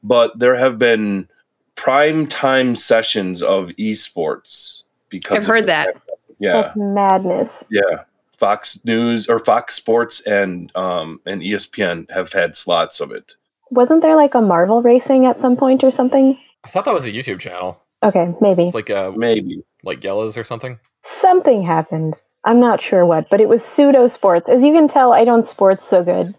But 0.04 0.38
there 0.40 0.56
have 0.56 0.78
been 0.80 1.28
prime 1.76 2.28
time 2.28 2.76
sessions 2.76 3.42
of 3.42 3.70
esports 3.80 4.84
because 5.10 5.38
I've 5.40 5.46
heard 5.46 5.68
that. 5.68 5.86
pandemic. 5.88 6.02
Yeah, 6.40 6.54
That's 6.62 6.76
madness. 6.78 7.64
yeah. 7.70 8.04
Fox 8.38 8.84
News 8.86 9.28
or 9.30 9.38
Fox 9.38 9.76
Sports 9.76 10.22
and 10.22 10.76
um 10.76 11.20
and 11.28 11.42
ESPN 11.44 12.10
have 12.10 12.34
had 12.34 12.56
slots 12.56 13.00
of 13.00 13.12
it. 13.12 13.36
Wasn't 13.70 14.02
there 14.02 14.16
like 14.16 14.34
a 14.34 14.42
Marvel 14.42 14.82
racing 14.82 15.28
at 15.28 15.40
some 15.40 15.56
point 15.56 15.84
or 15.84 15.92
something? 15.92 16.38
I 16.64 16.70
thought 16.70 16.86
that 16.86 16.94
was 16.94 17.06
a 17.06 17.12
YouTube 17.12 17.40
channel. 17.40 17.80
Okay, 18.04 18.34
maybe. 18.42 18.66
It's 18.66 18.74
like 18.74 18.90
uh 18.90 19.12
Maybe. 19.16 19.64
like 19.84 20.02
Yellas 20.02 20.36
or 20.38 20.44
something. 20.44 20.80
Something 21.04 21.62
happened. 21.64 22.16
I'm 22.44 22.60
not 22.60 22.82
sure 22.82 23.06
what, 23.06 23.30
but 23.30 23.40
it 23.40 23.48
was 23.48 23.64
pseudo 23.64 24.08
sports. 24.08 24.50
As 24.50 24.64
you 24.64 24.74
can 24.74 24.88
tell, 24.88 25.14
I 25.14 25.26
don't 25.26 25.48
sports 25.48 25.88
so 25.88 26.04
good. 26.04 26.34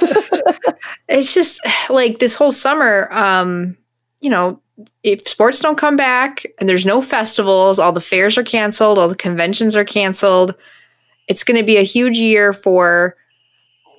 it's 1.08 1.34
just 1.34 1.60
like 1.90 2.18
this 2.18 2.34
whole 2.34 2.52
summer 2.52 3.08
um 3.12 3.76
you 4.20 4.30
know 4.30 4.60
if 5.02 5.26
sports 5.26 5.60
don't 5.60 5.78
come 5.78 5.96
back 5.96 6.44
and 6.58 6.68
there's 6.68 6.86
no 6.86 7.02
festivals 7.02 7.78
all 7.78 7.92
the 7.92 8.00
fairs 8.00 8.38
are 8.38 8.44
canceled 8.44 8.98
all 8.98 9.08
the 9.08 9.16
conventions 9.16 9.74
are 9.74 9.84
canceled 9.84 10.54
it's 11.26 11.44
going 11.44 11.58
to 11.58 11.64
be 11.64 11.76
a 11.76 11.82
huge 11.82 12.18
year 12.18 12.52
for 12.52 13.16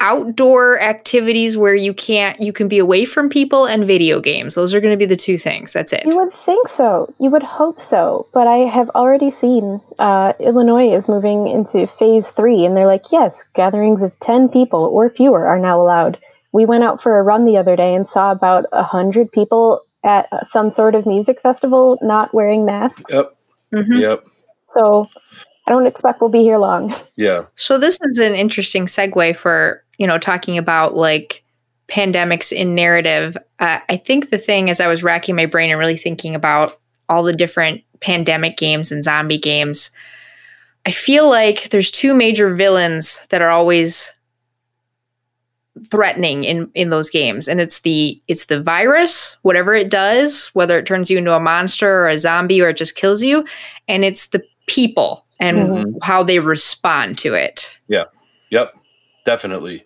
outdoor 0.02 0.80
activities 0.82 1.58
where 1.58 1.76
you 1.76 1.94
can't 1.94 2.40
you 2.40 2.54
can 2.54 2.68
be 2.68 2.80
away 2.80 3.04
from 3.06 3.30
people 3.30 3.66
and 3.66 3.86
video 3.86 4.20
games 4.22 4.56
those 4.56 4.74
are 4.74 4.80
going 4.80 4.94
to 4.94 4.98
be 4.98 5.06
the 5.06 5.16
two 5.18 5.38
things 5.38 5.74
that's 5.74 5.92
it 5.92 6.04
You 6.06 6.18
would 6.18 6.34
think 6.34 6.68
so. 6.70 7.14
You 7.20 7.30
would 7.30 7.44
hope 7.44 7.82
so. 7.82 8.28
But 8.34 8.48
I 8.48 8.58
have 8.60 8.90
already 8.92 9.32
seen 9.32 9.82
uh, 10.00 10.34
Illinois 10.40 10.94
is 10.96 11.08
moving 11.08 11.48
into 11.48 11.86
phase 11.88 12.30
three, 12.30 12.66
and 12.66 12.76
they're 12.76 12.88
like, 12.88 13.12
yes, 13.12 13.44
gatherings 13.54 14.02
of 14.02 14.18
10 14.20 14.50
people 14.50 14.80
or 14.80 15.10
fewer 15.10 15.46
are 15.46 15.60
now 15.60 15.82
allowed. 15.82 16.18
We 16.52 16.66
went 16.66 16.84
out 16.84 17.02
for 17.04 17.20
a 17.20 17.24
run 17.24 17.46
the 17.46 17.58
other 17.58 17.76
day 17.76 17.94
and 17.94 18.10
saw 18.10 18.32
about 18.32 18.66
100 18.72 19.32
people 19.32 19.82
at 20.04 20.28
some 20.48 20.70
sort 20.70 20.96
of 20.96 21.06
music 21.06 21.42
festival 21.42 21.98
not 22.02 22.34
wearing 22.34 22.66
masks. 22.66 23.04
Yep. 23.10 23.36
Mhm. 23.74 24.00
Yep. 24.02 24.24
So 24.68 25.08
I 25.68 25.72
don't 25.72 25.86
expect 25.86 26.22
we'll 26.22 26.30
be 26.30 26.42
here 26.42 26.58
long. 26.58 26.96
Yeah. 27.16 27.44
So 27.56 27.78
this 27.78 28.00
is 28.02 28.18
an 28.18 28.34
interesting 28.34 28.86
segue 28.86 29.36
for 29.36 29.84
you 30.00 30.08
know 30.08 30.18
talking 30.18 30.58
about 30.58 30.96
like 30.96 31.44
pandemics 31.88 32.52
in 32.52 32.74
narrative. 32.74 33.38
Uh, 33.60 33.80
I 33.90 33.98
think 33.98 34.30
the 34.32 34.38
thing 34.40 34.70
as 34.72 34.80
I 34.80 34.88
was 34.88 35.04
racking 35.04 35.36
my 35.36 35.46
brain 35.46 35.70
and 35.70 35.78
really 35.80 35.98
thinking 35.98 36.34
about 36.34 36.80
all 37.08 37.22
the 37.24 37.34
different 37.34 37.82
pandemic 38.00 38.58
games 38.58 38.92
and 38.92 39.04
zombie 39.04 39.38
games, 39.40 39.90
I 40.86 40.92
feel 40.92 41.28
like 41.30 41.70
there's 41.70 41.92
two 41.92 42.14
major 42.14 42.54
villains 42.56 43.26
that 43.30 43.42
are 43.42 43.50
always 43.50 44.14
threatening 45.90 46.44
in 46.44 46.70
in 46.74 46.90
those 46.90 47.10
games 47.10 47.48
and 47.48 47.62
it's 47.62 47.82
the 47.82 48.22
it's 48.28 48.48
the 48.48 48.62
virus 48.62 49.38
whatever 49.44 49.74
it 49.74 49.90
does 49.90 50.48
whether 50.50 50.78
it 50.78 50.86
turns 50.86 51.10
you 51.10 51.18
into 51.18 51.34
a 51.34 51.40
monster 51.40 51.90
or 52.02 52.10
a 52.10 52.18
zombie 52.18 52.62
or 52.62 52.68
it 52.70 52.76
just 52.76 52.96
kills 52.98 53.24
you 53.24 53.46
and 53.88 54.04
it's 54.04 54.28
the 54.28 54.44
people 54.68 55.26
and 55.40 55.58
Mhm. 55.58 55.94
how 56.02 56.22
they 56.22 56.40
respond 56.40 57.18
to 57.20 57.34
it 57.34 57.78
yeah 57.88 58.04
Yep. 58.52 58.74
Definitely. 59.26 59.86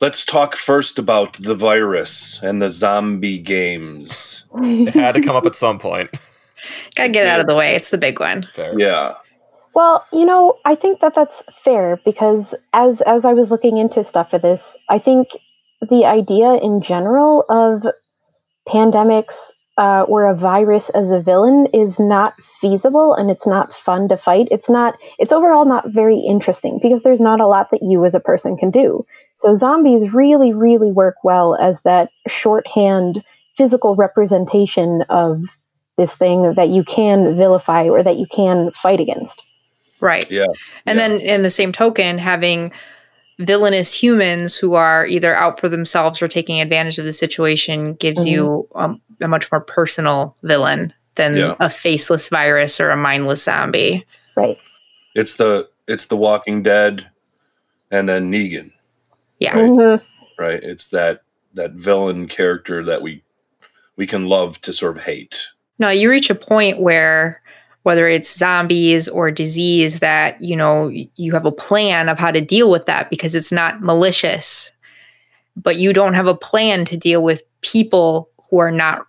Let's 0.00 0.24
talk 0.24 0.56
first 0.56 0.98
about 0.98 1.34
the 1.34 1.54
virus 1.54 2.40
and 2.42 2.62
the 2.62 2.70
zombie 2.70 3.38
games. 3.38 4.46
It 4.54 4.94
had 4.94 5.12
to 5.12 5.20
come 5.20 5.36
up 5.36 5.44
at 5.44 5.54
some 5.54 5.78
point. 5.78 6.10
Gotta 6.94 7.10
get 7.10 7.24
it 7.24 7.28
out 7.28 7.40
of 7.40 7.46
the 7.46 7.54
way. 7.54 7.74
It's 7.74 7.90
the 7.90 7.98
big 7.98 8.18
one. 8.18 8.48
Fair. 8.54 8.78
Yeah. 8.78 9.14
Well, 9.74 10.06
you 10.12 10.24
know, 10.24 10.58
I 10.64 10.74
think 10.74 11.00
that 11.00 11.14
that's 11.14 11.42
fair 11.62 12.00
because 12.04 12.54
as 12.72 13.00
as 13.02 13.24
I 13.24 13.34
was 13.34 13.50
looking 13.50 13.76
into 13.76 14.02
stuff 14.02 14.30
for 14.30 14.38
this, 14.38 14.76
I 14.88 14.98
think 14.98 15.28
the 15.88 16.06
idea 16.06 16.54
in 16.54 16.82
general 16.82 17.44
of 17.48 17.86
pandemics 18.68 19.34
uh, 19.78 20.04
where 20.04 20.28
a 20.28 20.36
virus 20.36 20.90
as 20.90 21.10
a 21.10 21.20
villain 21.20 21.66
is 21.72 21.98
not 21.98 22.34
feasible 22.60 23.14
and 23.14 23.30
it's 23.30 23.46
not 23.46 23.74
fun 23.74 24.08
to 24.08 24.16
fight. 24.16 24.48
It's 24.50 24.68
not. 24.68 24.98
It's 25.18 25.32
overall 25.32 25.64
not 25.64 25.88
very 25.90 26.18
interesting 26.18 26.78
because 26.82 27.02
there's 27.02 27.20
not 27.20 27.40
a 27.40 27.46
lot 27.46 27.70
that 27.70 27.82
you 27.82 28.04
as 28.04 28.14
a 28.14 28.20
person 28.20 28.56
can 28.56 28.70
do. 28.70 29.06
So 29.40 29.56
zombies 29.56 30.12
really, 30.12 30.52
really 30.52 30.92
work 30.92 31.16
well 31.24 31.56
as 31.56 31.80
that 31.80 32.10
shorthand 32.28 33.24
physical 33.56 33.96
representation 33.96 35.02
of 35.08 35.42
this 35.96 36.14
thing 36.14 36.52
that 36.54 36.68
you 36.68 36.84
can 36.84 37.38
vilify 37.38 37.84
or 37.88 38.02
that 38.02 38.16
you 38.16 38.26
can 38.30 38.70
fight 38.72 39.00
against. 39.00 39.42
Right. 40.00 40.30
Yeah. 40.30 40.44
And 40.84 40.98
Yeah. 40.98 41.08
then 41.08 41.20
in 41.20 41.42
the 41.42 41.48
same 41.50 41.72
token, 41.72 42.18
having 42.18 42.70
villainous 43.38 43.94
humans 43.94 44.56
who 44.56 44.74
are 44.74 45.06
either 45.06 45.34
out 45.34 45.58
for 45.58 45.70
themselves 45.70 46.20
or 46.20 46.28
taking 46.28 46.60
advantage 46.60 46.98
of 46.98 47.06
the 47.06 47.12
situation 47.12 47.94
gives 47.94 48.26
you 48.26 48.68
um, 48.74 49.00
a 49.22 49.28
much 49.28 49.50
more 49.50 49.62
personal 49.62 50.36
villain 50.42 50.92
than 51.14 51.34
Yeah. 51.36 51.54
a 51.60 51.70
faceless 51.70 52.28
virus 52.28 52.78
or 52.78 52.90
a 52.90 52.96
mindless 52.96 53.42
zombie. 53.44 54.04
Right. 54.36 54.58
It's 55.14 55.36
the 55.36 55.66
it's 55.88 56.06
the 56.06 56.16
Walking 56.16 56.62
Dead 56.62 57.08
and 57.90 58.06
then 58.06 58.30
Negan, 58.30 58.70
Yeah. 59.40 59.58
Right. 59.58 59.70
Mhm. 59.70 60.02
right? 60.38 60.62
It's 60.62 60.88
that 60.88 61.22
that 61.54 61.72
villain 61.72 62.28
character 62.28 62.84
that 62.84 63.02
we 63.02 63.22
we 63.96 64.06
can 64.06 64.26
love 64.26 64.60
to 64.62 64.72
sort 64.72 64.96
of 64.96 65.02
hate. 65.02 65.46
No, 65.78 65.90
you 65.90 66.08
reach 66.08 66.30
a 66.30 66.34
point 66.34 66.80
where 66.80 67.42
whether 67.82 68.06
it's 68.06 68.36
zombies 68.36 69.08
or 69.08 69.30
disease 69.30 70.00
that, 70.00 70.40
you 70.40 70.54
know, 70.54 70.90
you 71.16 71.32
have 71.32 71.46
a 71.46 71.52
plan 71.52 72.08
of 72.08 72.18
how 72.18 72.30
to 72.30 72.40
deal 72.40 72.70
with 72.70 72.84
that 72.86 73.08
because 73.08 73.34
it's 73.34 73.50
not 73.50 73.82
malicious. 73.82 74.70
But 75.56 75.76
you 75.76 75.92
don't 75.92 76.14
have 76.14 76.26
a 76.26 76.34
plan 76.34 76.84
to 76.86 76.96
deal 76.96 77.22
with 77.22 77.42
people 77.62 78.28
who 78.50 78.58
are 78.58 78.70
not 78.70 79.06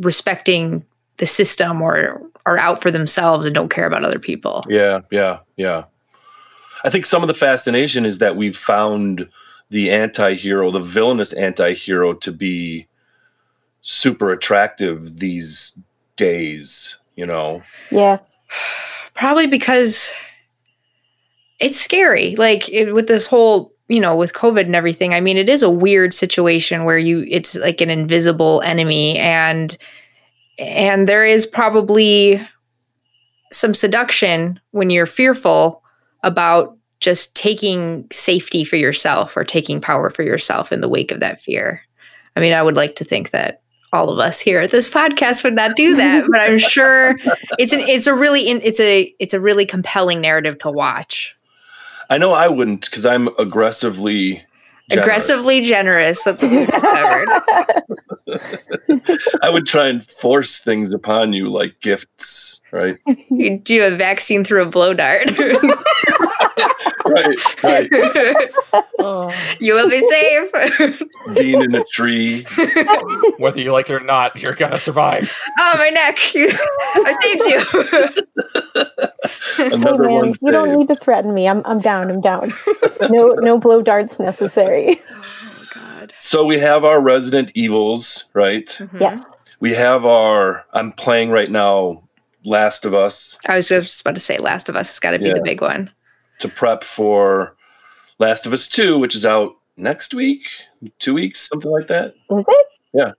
respecting 0.00 0.84
the 1.18 1.26
system 1.26 1.82
or 1.82 2.22
are 2.46 2.58
out 2.58 2.80
for 2.80 2.90
themselves 2.90 3.46
and 3.46 3.54
don't 3.54 3.68
care 3.68 3.86
about 3.86 4.04
other 4.04 4.18
people. 4.18 4.62
Yeah, 4.68 5.00
yeah, 5.10 5.40
yeah. 5.56 5.84
I 6.84 6.90
think 6.90 7.06
some 7.06 7.22
of 7.22 7.28
the 7.28 7.34
fascination 7.34 8.04
is 8.04 8.18
that 8.18 8.36
we've 8.36 8.56
found 8.56 9.28
the 9.70 9.90
anti-hero, 9.90 10.70
the 10.70 10.80
villainous 10.80 11.32
anti-hero 11.32 12.14
to 12.14 12.32
be 12.32 12.86
super 13.80 14.30
attractive 14.32 15.18
these 15.18 15.78
days, 16.16 16.98
you 17.16 17.26
know. 17.26 17.62
Yeah. 17.90 18.18
Probably 19.14 19.46
because 19.46 20.12
it's 21.60 21.80
scary. 21.80 22.34
Like 22.36 22.68
it, 22.68 22.92
with 22.92 23.06
this 23.06 23.26
whole, 23.26 23.72
you 23.88 24.00
know, 24.00 24.16
with 24.16 24.32
COVID 24.32 24.64
and 24.64 24.76
everything. 24.76 25.14
I 25.14 25.20
mean, 25.20 25.36
it 25.36 25.48
is 25.48 25.62
a 25.62 25.70
weird 25.70 26.14
situation 26.14 26.84
where 26.84 26.98
you 26.98 27.26
it's 27.28 27.56
like 27.56 27.80
an 27.80 27.90
invisible 27.90 28.62
enemy 28.62 29.18
and 29.18 29.76
and 30.58 31.08
there 31.08 31.26
is 31.26 31.46
probably 31.46 32.40
some 33.52 33.74
seduction 33.74 34.58
when 34.70 34.90
you're 34.90 35.06
fearful 35.06 35.81
about 36.22 36.76
just 37.00 37.34
taking 37.34 38.06
safety 38.12 38.64
for 38.64 38.76
yourself 38.76 39.36
or 39.36 39.44
taking 39.44 39.80
power 39.80 40.08
for 40.08 40.22
yourself 40.22 40.72
in 40.72 40.80
the 40.80 40.88
wake 40.88 41.10
of 41.10 41.20
that 41.20 41.40
fear. 41.40 41.82
I 42.36 42.40
mean, 42.40 42.52
I 42.52 42.62
would 42.62 42.76
like 42.76 42.94
to 42.96 43.04
think 43.04 43.30
that 43.30 43.62
all 43.92 44.08
of 44.08 44.18
us 44.18 44.40
here 44.40 44.60
at 44.60 44.70
this 44.70 44.88
podcast 44.88 45.44
would 45.44 45.54
not 45.54 45.76
do 45.76 45.96
that, 45.96 46.24
but 46.30 46.40
I'm 46.40 46.58
sure 46.58 47.16
it's 47.58 47.72
an 47.72 47.80
it's 47.80 48.06
a 48.06 48.14
really 48.14 48.48
it's 48.48 48.80
a 48.80 49.14
it's 49.18 49.34
a 49.34 49.40
really 49.40 49.66
compelling 49.66 50.20
narrative 50.20 50.58
to 50.60 50.70
watch. 50.70 51.36
I 52.08 52.18
know 52.18 52.32
I 52.32 52.48
wouldn't 52.48 52.84
because 52.84 53.04
I'm 53.04 53.28
aggressively 53.38 54.44
generous. 54.90 55.06
Aggressively 55.06 55.60
generous. 55.62 56.24
That's 56.24 56.42
what 56.42 56.50
we've 56.50 56.70
discovered. 56.70 57.28
I 59.42 59.48
would 59.48 59.66
try 59.66 59.88
and 59.88 60.04
force 60.04 60.58
things 60.58 60.92
upon 60.94 61.32
you 61.32 61.50
like 61.50 61.80
gifts, 61.80 62.60
right? 62.70 62.98
you 63.30 63.58
do 63.58 63.84
a 63.84 63.90
vaccine 63.90 64.44
through 64.44 64.62
a 64.62 64.66
blow 64.66 64.94
dart. 64.94 65.26
right, 67.06 67.62
right. 67.64 67.90
you 69.60 69.74
will 69.74 69.88
be 69.88 70.00
safe. 70.00 71.02
Dean 71.34 71.62
in 71.62 71.74
a 71.74 71.84
tree. 71.84 72.44
Whether 73.38 73.60
you 73.60 73.72
like 73.72 73.88
it 73.90 73.94
or 73.94 74.00
not, 74.00 74.40
you're 74.40 74.54
gonna 74.54 74.78
survive. 74.78 75.32
oh, 75.58 75.74
my 75.78 75.90
neck! 75.90 76.18
I 76.34 77.18
saved 77.22 77.44
you. 77.46 78.22
Hey 79.56 79.76
man, 79.76 79.98
one 79.98 80.28
you 80.40 80.50
don't 80.50 80.78
need 80.78 80.88
to 80.88 80.94
threaten 80.94 81.34
me. 81.34 81.48
I'm 81.48 81.62
I'm 81.64 81.80
down. 81.80 82.10
I'm 82.10 82.20
down. 82.20 82.52
No 83.10 83.34
no 83.34 83.58
blow 83.58 83.82
darts 83.82 84.18
necessary. 84.18 85.00
oh 85.12 85.64
God. 85.74 86.12
So 86.16 86.44
we 86.44 86.58
have 86.58 86.84
our 86.84 87.00
Resident 87.00 87.52
Evils, 87.54 88.26
right? 88.34 88.66
Mhm. 88.66 89.00
Yeah. 89.00 89.22
We 89.60 89.74
have 89.74 90.04
our. 90.04 90.64
I'm 90.72 90.92
playing 90.92 91.30
right 91.30 91.50
now. 91.50 92.02
Last 92.44 92.84
of 92.84 92.92
Us 92.92 93.38
I 93.46 93.54
was 93.54 93.68
just 93.68 94.00
about 94.00 94.14
to 94.16 94.20
say, 94.20 94.36
Last 94.36 94.68
of 94.68 94.74
Us 94.74 94.88
has 94.90 94.98
got 94.98 95.12
to 95.12 95.20
be 95.20 95.30
the 95.32 95.40
big 95.44 95.60
one. 95.60 95.88
To 96.42 96.48
prep 96.48 96.84
for 96.84 97.56
Last 98.18 98.46
of 98.46 98.52
Us 98.52 98.68
Two, 98.68 98.98
which 98.98 99.14
is 99.14 99.24
out 99.24 99.56
next 99.76 100.12
week, 100.14 100.46
two 100.98 101.14
weeks, 101.14 101.48
something 101.48 101.70
like 101.70 101.86
that. 101.88 102.14
Is 102.30 102.44
it? 102.46 102.66
Yeah, 102.92 103.12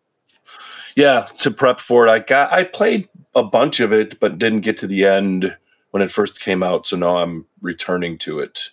Yeah, 0.95 1.25
to 1.39 1.51
prep 1.51 1.79
for 1.79 2.07
it. 2.07 2.11
I 2.11 2.19
got. 2.19 2.51
I 2.53 2.63
played 2.63 3.09
a 3.35 3.43
bunch 3.43 3.79
of 3.79 3.91
it, 3.91 4.19
but 4.19 4.37
didn't 4.37 4.61
get 4.61 4.77
to 4.79 4.87
the 4.87 5.05
end 5.05 5.55
when 5.91 6.03
it 6.03 6.11
first 6.11 6.41
came 6.41 6.61
out. 6.61 6.85
So 6.85 6.95
now 6.95 7.17
I'm 7.17 7.45
returning 7.61 8.17
to 8.19 8.39
it. 8.39 8.69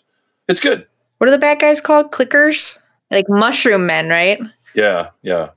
It's 0.48 0.60
good. 0.60 0.86
What 1.18 1.28
are 1.28 1.32
the 1.32 1.38
bad 1.38 1.60
guys 1.60 1.80
called? 1.80 2.12
Clickers? 2.12 2.78
Like 3.10 3.28
mushroom 3.28 3.86
men, 3.86 4.08
right? 4.08 4.40
Yeah, 4.74 5.10
yeah. 5.22 5.50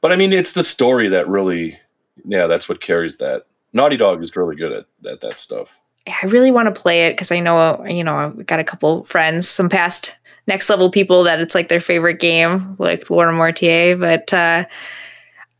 But 0.00 0.12
I 0.12 0.16
mean, 0.16 0.32
it's 0.32 0.52
the 0.52 0.62
story 0.62 1.08
that 1.08 1.28
really, 1.28 1.78
yeah, 2.24 2.46
that's 2.46 2.68
what 2.68 2.80
carries 2.80 3.16
that. 3.18 3.46
Naughty 3.72 3.96
Dog 3.96 4.22
is 4.22 4.36
really 4.36 4.54
good 4.54 4.72
at, 4.72 4.86
at 5.10 5.20
that 5.22 5.38
stuff. 5.38 5.78
I 6.06 6.26
really 6.26 6.50
want 6.50 6.72
to 6.74 6.80
play 6.80 7.06
it 7.06 7.12
because 7.12 7.32
I 7.32 7.40
know, 7.40 7.84
you 7.86 8.04
know, 8.04 8.16
I've 8.16 8.46
got 8.46 8.60
a 8.60 8.64
couple 8.64 9.04
friends, 9.04 9.48
some 9.48 9.68
past 9.68 10.14
next 10.46 10.68
level 10.68 10.90
people 10.90 11.22
that 11.24 11.40
it's 11.40 11.54
like 11.54 11.68
their 11.68 11.80
favorite 11.80 12.20
game, 12.20 12.76
like 12.78 13.08
Laura 13.08 13.32
Mortier. 13.32 13.96
But 13.96 14.32
uh, 14.34 14.66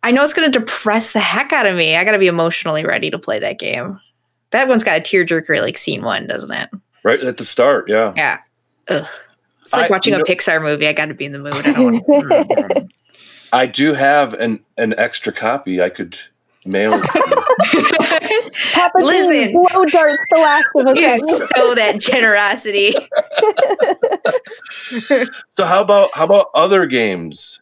I 0.02 0.10
know 0.10 0.22
it's 0.22 0.34
going 0.34 0.50
to 0.50 0.58
depress 0.58 1.12
the 1.12 1.20
heck 1.20 1.52
out 1.52 1.66
of 1.66 1.76
me. 1.76 1.96
I 1.96 2.04
got 2.04 2.12
to 2.12 2.18
be 2.18 2.26
emotionally 2.26 2.84
ready 2.84 3.10
to 3.10 3.18
play 3.18 3.38
that 3.38 3.58
game. 3.58 3.98
That 4.50 4.68
one's 4.68 4.84
got 4.84 4.98
a 4.98 5.00
tearjerker 5.00 5.60
like 5.62 5.78
scene 5.78 6.02
one, 6.02 6.26
doesn't 6.26 6.52
it? 6.52 6.68
Right 7.02 7.20
at 7.22 7.38
the 7.38 7.44
start, 7.44 7.88
yeah. 7.88 8.12
Yeah. 8.14 8.38
Ugh. 8.88 9.06
It's 9.62 9.72
like 9.72 9.86
I- 9.86 9.88
watching 9.88 10.14
a 10.14 10.18
know- 10.18 10.24
Pixar 10.24 10.60
movie. 10.62 10.86
I 10.86 10.92
got 10.92 11.06
to 11.06 11.14
be 11.14 11.24
in 11.24 11.32
the 11.32 11.38
mood. 11.38 11.54
I 11.54 11.72
don't 11.72 12.02
want 12.06 12.92
I 13.52 13.66
do 13.66 13.94
have 13.94 14.34
an 14.34 14.60
an 14.76 14.94
extra 14.98 15.32
copy. 15.32 15.80
I 15.80 15.88
could 15.88 16.18
mail 16.66 17.00
it. 17.02 18.12
To. 18.42 18.50
Papa 18.72 18.98
Listen. 18.98 19.52
Blow 19.52 19.84
darts 19.86 20.18
the 20.30 20.38
last 20.38 20.66
of 20.74 20.86
us. 20.86 20.98
you 20.98 21.18
stow 21.18 21.74
that 21.74 22.00
generosity. 22.00 22.94
So 25.52 25.64
how 25.64 25.80
about 25.80 26.10
how 26.14 26.24
about 26.24 26.48
other 26.54 26.86
games? 26.86 27.60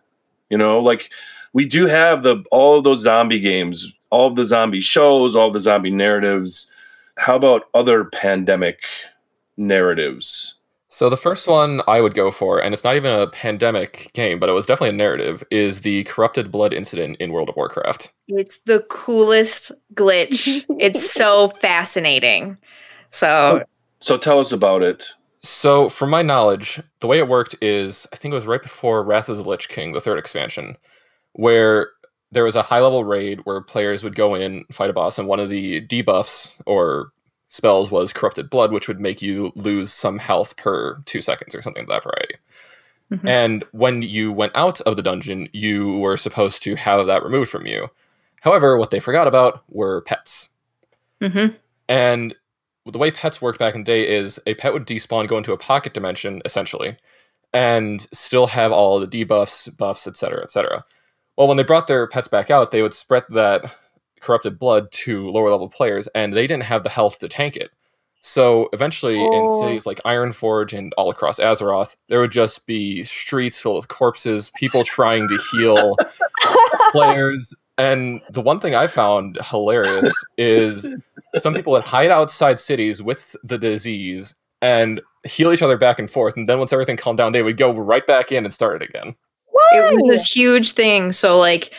You 0.50 0.58
know, 0.58 0.78
like 0.80 1.10
we 1.52 1.66
do 1.66 1.86
have 1.86 2.22
the 2.22 2.42
all 2.50 2.78
of 2.78 2.84
those 2.84 3.00
zombie 3.00 3.40
games, 3.40 3.92
all 4.10 4.28
of 4.28 4.36
the 4.36 4.44
zombie 4.44 4.80
shows, 4.80 5.36
all 5.36 5.48
of 5.48 5.52
the 5.52 5.60
zombie 5.60 5.90
narratives. 5.90 6.70
How 7.18 7.36
about 7.36 7.68
other 7.74 8.04
pandemic 8.04 8.80
narratives? 9.56 10.54
So 10.92 11.08
the 11.08 11.16
first 11.16 11.48
one 11.48 11.80
I 11.88 12.02
would 12.02 12.12
go 12.12 12.30
for, 12.30 12.62
and 12.62 12.74
it's 12.74 12.84
not 12.84 12.96
even 12.96 13.18
a 13.18 13.26
pandemic 13.26 14.10
game, 14.12 14.38
but 14.38 14.50
it 14.50 14.52
was 14.52 14.66
definitely 14.66 14.90
a 14.90 14.98
narrative, 14.98 15.42
is 15.50 15.80
the 15.80 16.04
corrupted 16.04 16.52
blood 16.52 16.74
incident 16.74 17.16
in 17.18 17.32
World 17.32 17.48
of 17.48 17.56
Warcraft. 17.56 18.12
It's 18.28 18.60
the 18.60 18.84
coolest 18.90 19.72
glitch. 19.94 20.66
it's 20.78 21.10
so 21.10 21.48
fascinating. 21.48 22.58
So 23.08 23.62
So 24.00 24.18
tell 24.18 24.38
us 24.38 24.52
about 24.52 24.82
it. 24.82 25.08
So, 25.40 25.88
from 25.88 26.10
my 26.10 26.20
knowledge, 26.20 26.82
the 27.00 27.06
way 27.06 27.16
it 27.16 27.26
worked 27.26 27.56
is 27.62 28.06
I 28.12 28.16
think 28.16 28.32
it 28.32 28.34
was 28.34 28.46
right 28.46 28.62
before 28.62 29.02
Wrath 29.02 29.30
of 29.30 29.38
the 29.38 29.48
Lich 29.48 29.70
King, 29.70 29.92
the 29.92 30.00
third 30.00 30.18
expansion, 30.18 30.76
where 31.32 31.88
there 32.32 32.44
was 32.44 32.54
a 32.54 32.62
high 32.62 32.80
level 32.80 33.02
raid 33.02 33.40
where 33.44 33.62
players 33.62 34.04
would 34.04 34.14
go 34.14 34.34
in, 34.34 34.66
fight 34.70 34.90
a 34.90 34.92
boss, 34.92 35.18
and 35.18 35.26
one 35.26 35.40
of 35.40 35.48
the 35.48 35.80
debuffs 35.86 36.60
or 36.66 37.12
spells 37.52 37.90
was 37.90 38.14
Corrupted 38.14 38.48
Blood, 38.48 38.72
which 38.72 38.88
would 38.88 38.98
make 38.98 39.20
you 39.20 39.52
lose 39.54 39.92
some 39.92 40.18
health 40.18 40.56
per 40.56 41.02
two 41.04 41.20
seconds 41.20 41.54
or 41.54 41.60
something 41.60 41.82
of 41.82 41.88
that 41.90 42.02
variety. 42.02 42.36
Mhm. 43.12 43.28
And 43.28 43.64
when 43.72 44.00
you 44.00 44.32
went 44.32 44.52
out 44.54 44.80
of 44.80 44.96
the 44.96 45.02
dungeon, 45.02 45.50
you 45.52 45.98
were 45.98 46.16
supposed 46.16 46.62
to 46.62 46.76
have 46.76 47.06
that 47.06 47.22
removed 47.22 47.50
from 47.50 47.66
you. 47.66 47.90
However, 48.40 48.78
what 48.78 48.90
they 48.90 49.00
forgot 49.00 49.28
about 49.28 49.64
were 49.68 50.00
pets. 50.00 50.50
Mhm. 51.20 51.54
And 51.90 52.34
the 52.86 52.98
way 52.98 53.10
pets 53.10 53.42
worked 53.42 53.58
back 53.58 53.74
in 53.74 53.82
the 53.82 53.84
day 53.84 54.08
is 54.08 54.40
a 54.46 54.54
pet 54.54 54.72
would 54.72 54.86
despawn, 54.86 55.28
go 55.28 55.36
into 55.36 55.52
a 55.52 55.58
pocket 55.58 55.92
dimension, 55.92 56.40
essentially, 56.46 56.96
and 57.52 58.00
still 58.12 58.46
have 58.46 58.72
all 58.72 58.98
the 58.98 59.06
debuffs, 59.06 59.76
buffs, 59.76 60.06
etc., 60.06 60.42
etc. 60.42 60.86
Well, 61.36 61.48
when 61.48 61.58
they 61.58 61.64
brought 61.64 61.86
their 61.86 62.06
pets 62.06 62.28
back 62.28 62.50
out, 62.50 62.70
they 62.70 62.80
would 62.80 62.94
spread 62.94 63.24
that 63.28 63.74
corrupted 64.22 64.58
blood 64.58 64.90
to 64.92 65.28
lower 65.30 65.50
level 65.50 65.68
players, 65.68 66.08
and 66.14 66.32
they 66.32 66.46
didn't 66.46 66.62
have 66.64 66.82
the 66.84 66.88
health 66.90 67.18
to 67.18 67.28
tank 67.28 67.56
it. 67.56 67.70
So 68.24 68.68
eventually, 68.72 69.18
Oh. 69.18 69.32
in 69.58 69.58
cities 69.66 69.84
like 69.84 70.00
Ironforge 70.04 70.72
and 70.78 70.94
all 70.96 71.10
across 71.10 71.40
Azeroth, 71.40 71.96
there 72.08 72.20
would 72.20 72.30
just 72.30 72.66
be 72.66 73.02
streets 73.02 73.60
filled 73.60 73.76
with 73.76 73.88
corpses, 73.88 74.50
people 74.54 74.84
trying 74.84 75.26
to 75.28 75.38
heal 75.50 75.96
players. 76.92 77.54
And 77.78 78.20
the 78.30 78.40
one 78.40 78.60
thing 78.60 78.74
I 78.74 78.86
found 78.86 79.38
hilarious 79.50 80.12
is 80.36 80.88
some 81.36 81.54
people 81.54 81.72
would 81.72 81.84
hide 81.84 82.10
outside 82.10 82.60
cities 82.60 83.02
with 83.02 83.34
the 83.42 83.58
disease 83.58 84.36
and 84.60 85.00
heal 85.24 85.52
each 85.52 85.62
other 85.62 85.76
back 85.76 85.98
and 85.98 86.10
forth. 86.10 86.36
And 86.36 86.48
then 86.48 86.58
once 86.58 86.72
everything 86.72 86.96
calmed 86.96 87.16
down, 87.18 87.32
they 87.32 87.42
would 87.42 87.56
go 87.56 87.72
right 87.72 88.06
back 88.06 88.30
in 88.30 88.44
and 88.44 88.52
start 88.52 88.80
it 88.82 88.88
again. 88.88 89.16
it 89.72 89.94
was 89.94 90.02
this 90.06 90.30
huge 90.36 90.72
thing. 90.72 91.12
So 91.12 91.38
like 91.38 91.72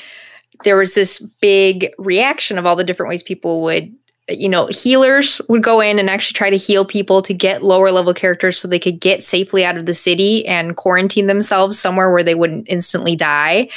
there 0.63 0.77
was 0.77 0.93
this 0.93 1.19
big 1.41 1.91
reaction 1.97 2.57
of 2.57 2.65
all 2.65 2.75
the 2.75 2.83
different 2.83 3.09
ways 3.09 3.23
people 3.23 3.63
would 3.63 3.93
you 4.29 4.47
know, 4.47 4.67
healers 4.67 5.41
would 5.49 5.63
go 5.63 5.81
in 5.81 5.99
and 5.99 6.09
actually 6.09 6.33
try 6.33 6.49
to 6.49 6.57
heal 6.57 6.85
people 6.85 7.21
to 7.21 7.33
get 7.33 7.63
lower 7.63 7.91
level 7.91 8.13
characters 8.13 8.57
so 8.57 8.67
they 8.67 8.79
could 8.79 8.99
get 8.99 9.23
safely 9.23 9.65
out 9.65 9.77
of 9.77 9.85
the 9.85 9.93
city 9.93 10.45
and 10.45 10.77
quarantine 10.77 11.27
themselves 11.27 11.77
somewhere 11.77 12.09
where 12.09 12.23
they 12.23 12.35
wouldn't 12.35 12.65
instantly 12.69 13.15
die. 13.15 13.67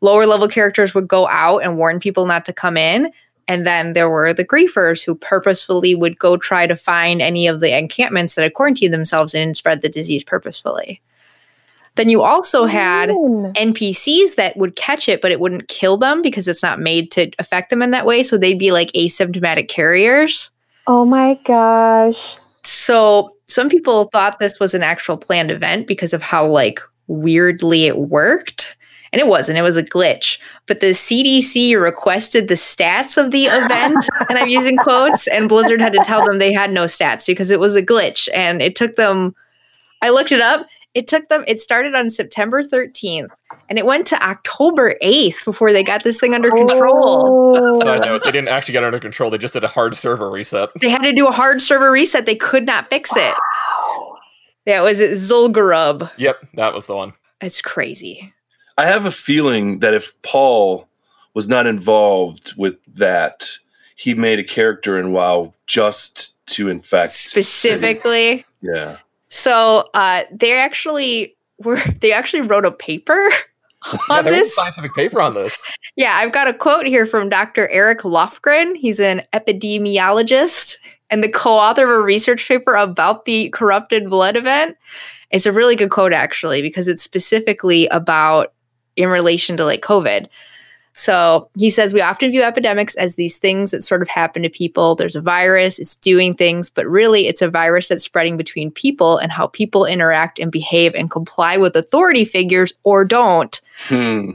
Lower 0.00 0.26
level 0.26 0.48
characters 0.48 0.94
would 0.94 1.06
go 1.06 1.28
out 1.28 1.58
and 1.58 1.76
warn 1.76 2.00
people 2.00 2.24
not 2.24 2.46
to 2.46 2.52
come 2.52 2.78
in. 2.78 3.12
And 3.46 3.66
then 3.66 3.92
there 3.92 4.08
were 4.08 4.32
the 4.32 4.44
griefers 4.44 5.04
who 5.04 5.14
purposefully 5.14 5.94
would 5.94 6.18
go 6.18 6.36
try 6.36 6.66
to 6.66 6.76
find 6.76 7.20
any 7.20 7.46
of 7.46 7.60
the 7.60 7.76
encampments 7.76 8.34
that 8.34 8.42
had 8.42 8.54
quarantined 8.54 8.94
themselves 8.94 9.34
in 9.34 9.48
and 9.48 9.56
spread 9.56 9.82
the 9.82 9.88
disease 9.88 10.24
purposefully. 10.24 11.02
Then 12.00 12.08
you 12.08 12.22
also 12.22 12.64
had. 12.64 13.10
NPCs 13.10 14.36
that 14.36 14.56
would 14.56 14.74
catch 14.74 15.06
it, 15.06 15.20
but 15.20 15.30
it 15.30 15.38
wouldn't 15.38 15.68
kill 15.68 15.98
them 15.98 16.22
because 16.22 16.48
it's 16.48 16.62
not 16.62 16.80
made 16.80 17.10
to 17.10 17.30
affect 17.38 17.68
them 17.68 17.82
in 17.82 17.90
that 17.90 18.06
way. 18.06 18.22
So 18.22 18.38
they'd 18.38 18.58
be 18.58 18.72
like 18.72 18.90
asymptomatic 18.92 19.68
carriers. 19.68 20.50
Oh 20.86 21.04
my 21.04 21.38
gosh. 21.44 22.38
So 22.64 23.36
some 23.48 23.68
people 23.68 24.08
thought 24.12 24.38
this 24.38 24.58
was 24.58 24.72
an 24.72 24.82
actual 24.82 25.18
planned 25.18 25.50
event 25.50 25.86
because 25.86 26.14
of 26.14 26.22
how 26.22 26.46
like 26.46 26.80
weirdly 27.06 27.84
it 27.84 27.98
worked. 27.98 28.76
And 29.12 29.20
it 29.20 29.26
wasn't, 29.26 29.58
it 29.58 29.62
was 29.62 29.76
a 29.76 29.82
glitch. 29.82 30.38
But 30.66 30.80
the 30.80 30.92
CDC 30.92 31.78
requested 31.78 32.48
the 32.48 32.54
stats 32.54 33.22
of 33.22 33.30
the 33.30 33.44
event, 33.44 34.08
and 34.30 34.38
I'm 34.38 34.48
using 34.48 34.78
quotes, 34.78 35.26
and 35.26 35.50
Blizzard 35.50 35.82
had 35.82 35.92
to 35.92 36.02
tell 36.02 36.24
them 36.24 36.38
they 36.38 36.54
had 36.54 36.72
no 36.72 36.84
stats 36.84 37.26
because 37.26 37.50
it 37.50 37.60
was 37.60 37.76
a 37.76 37.82
glitch. 37.82 38.26
And 38.32 38.62
it 38.62 38.74
took 38.74 38.96
them, 38.96 39.34
I 40.00 40.08
looked 40.08 40.32
it 40.32 40.40
up, 40.40 40.66
it 40.94 41.06
took 41.06 41.28
them, 41.28 41.44
it 41.46 41.60
started 41.60 41.94
on 41.94 42.10
September 42.10 42.62
13th, 42.62 43.30
and 43.68 43.78
it 43.78 43.86
went 43.86 44.06
to 44.08 44.22
October 44.22 44.96
8th 45.02 45.44
before 45.44 45.72
they 45.72 45.82
got 45.82 46.02
this 46.02 46.18
thing 46.18 46.34
under 46.34 46.50
control. 46.50 47.56
Oh. 47.56 47.80
Side 47.80 48.02
note, 48.02 48.24
they 48.24 48.32
didn't 48.32 48.48
actually 48.48 48.72
get 48.72 48.82
it 48.82 48.86
under 48.86 48.98
control. 48.98 49.30
They 49.30 49.38
just 49.38 49.54
did 49.54 49.64
a 49.64 49.68
hard 49.68 49.96
server 49.96 50.30
reset. 50.30 50.70
They 50.80 50.90
had 50.90 51.02
to 51.02 51.12
do 51.12 51.28
a 51.28 51.32
hard 51.32 51.60
server 51.60 51.90
reset. 51.90 52.26
They 52.26 52.34
could 52.34 52.66
not 52.66 52.90
fix 52.90 53.14
it. 53.14 53.34
Wow. 53.34 54.16
Yeah, 54.66 54.82
was 54.82 55.00
it 55.00 55.12
Zul'Gurub? 55.12 56.10
Yep, 56.16 56.44
that 56.54 56.74
was 56.74 56.86
the 56.86 56.96
one. 56.96 57.12
It's 57.40 57.62
crazy. 57.62 58.32
I 58.76 58.86
have 58.86 59.06
a 59.06 59.10
feeling 59.10 59.78
that 59.80 59.94
if 59.94 60.20
Paul 60.22 60.88
was 61.34 61.48
not 61.48 61.66
involved 61.66 62.54
with 62.56 62.74
that, 62.94 63.48
he 63.94 64.14
made 64.14 64.38
a 64.38 64.44
character 64.44 64.98
in 64.98 65.12
WoW 65.12 65.54
just 65.66 66.34
to 66.46 66.68
infect. 66.68 67.12
Specifically. 67.12 68.44
Yeah. 68.60 68.96
So 69.30 69.88
uh 69.94 70.24
they 70.30 70.52
actually 70.52 71.36
were 71.58 71.80
they 72.00 72.12
actually 72.12 72.42
wrote 72.42 72.66
a 72.66 72.70
paper 72.70 73.28
on 74.10 74.26
a 74.26 74.30
this. 74.30 74.54
scientific 74.54 74.94
paper 74.94 75.20
on 75.20 75.34
this. 75.34 75.64
Yeah, 75.96 76.14
I've 76.16 76.32
got 76.32 76.48
a 76.48 76.52
quote 76.52 76.86
here 76.86 77.06
from 77.06 77.28
Dr. 77.28 77.68
Eric 77.70 78.00
Lofgren. 78.00 78.76
He's 78.76 79.00
an 79.00 79.22
epidemiologist 79.32 80.76
and 81.08 81.24
the 81.24 81.30
co-author 81.30 81.84
of 81.84 81.90
a 81.90 82.02
research 82.02 82.46
paper 82.46 82.74
about 82.74 83.24
the 83.24 83.48
corrupted 83.50 84.10
blood 84.10 84.36
event. 84.36 84.76
It's 85.30 85.46
a 85.46 85.52
really 85.52 85.76
good 85.76 85.90
quote 85.90 86.12
actually 86.12 86.60
because 86.60 86.88
it's 86.88 87.02
specifically 87.02 87.86
about 87.88 88.52
in 88.96 89.08
relation 89.08 89.56
to 89.56 89.64
like 89.64 89.80
COVID. 89.80 90.26
So 90.92 91.48
he 91.56 91.70
says 91.70 91.94
we 91.94 92.00
often 92.00 92.30
view 92.30 92.42
epidemics 92.42 92.96
as 92.96 93.14
these 93.14 93.38
things 93.38 93.70
that 93.70 93.82
sort 93.82 94.02
of 94.02 94.08
happen 94.08 94.42
to 94.42 94.48
people. 94.48 94.94
There's 94.94 95.16
a 95.16 95.20
virus, 95.20 95.78
it's 95.78 95.94
doing 95.94 96.34
things, 96.34 96.68
but 96.68 96.86
really 96.86 97.28
it's 97.28 97.42
a 97.42 97.48
virus 97.48 97.88
that's 97.88 98.04
spreading 98.04 98.36
between 98.36 98.70
people 98.70 99.16
and 99.18 99.30
how 99.30 99.46
people 99.46 99.86
interact 99.86 100.38
and 100.38 100.50
behave 100.50 100.94
and 100.94 101.10
comply 101.10 101.56
with 101.56 101.76
authority 101.76 102.24
figures 102.24 102.72
or 102.82 103.04
don't. 103.04 103.60
Hmm. 103.86 104.32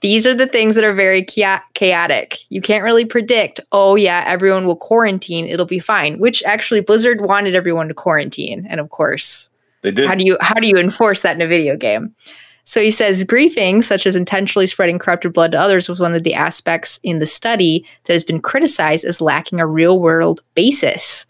These 0.00 0.26
are 0.26 0.34
the 0.34 0.48
things 0.48 0.74
that 0.74 0.82
are 0.82 0.94
very 0.94 1.24
cha- 1.24 1.64
chaotic. 1.74 2.38
You 2.48 2.60
can't 2.60 2.82
really 2.82 3.04
predict, 3.04 3.60
oh, 3.70 3.94
yeah, 3.94 4.24
everyone 4.26 4.66
will 4.66 4.74
quarantine, 4.74 5.46
it'll 5.46 5.64
be 5.64 5.78
fine, 5.78 6.18
which 6.18 6.42
actually 6.42 6.80
Blizzard 6.80 7.20
wanted 7.20 7.54
everyone 7.54 7.86
to 7.86 7.94
quarantine. 7.94 8.66
And 8.68 8.80
of 8.80 8.90
course, 8.90 9.48
They 9.82 9.92
did. 9.92 10.08
how 10.08 10.16
do 10.16 10.24
you 10.24 10.36
how 10.40 10.54
do 10.54 10.66
you 10.66 10.76
enforce 10.76 11.22
that 11.22 11.36
in 11.36 11.42
a 11.42 11.46
video 11.46 11.76
game? 11.76 12.16
So 12.64 12.80
he 12.80 12.90
says 12.90 13.24
griefing, 13.24 13.82
such 13.82 14.06
as 14.06 14.14
intentionally 14.14 14.66
spreading 14.66 14.98
corrupted 14.98 15.32
blood 15.32 15.52
to 15.52 15.60
others, 15.60 15.88
was 15.88 16.00
one 16.00 16.14
of 16.14 16.22
the 16.22 16.34
aspects 16.34 17.00
in 17.02 17.18
the 17.18 17.26
study 17.26 17.84
that 18.04 18.12
has 18.12 18.24
been 18.24 18.40
criticized 18.40 19.04
as 19.04 19.20
lacking 19.20 19.60
a 19.60 19.66
real 19.66 19.98
world 20.00 20.42
basis. 20.54 21.26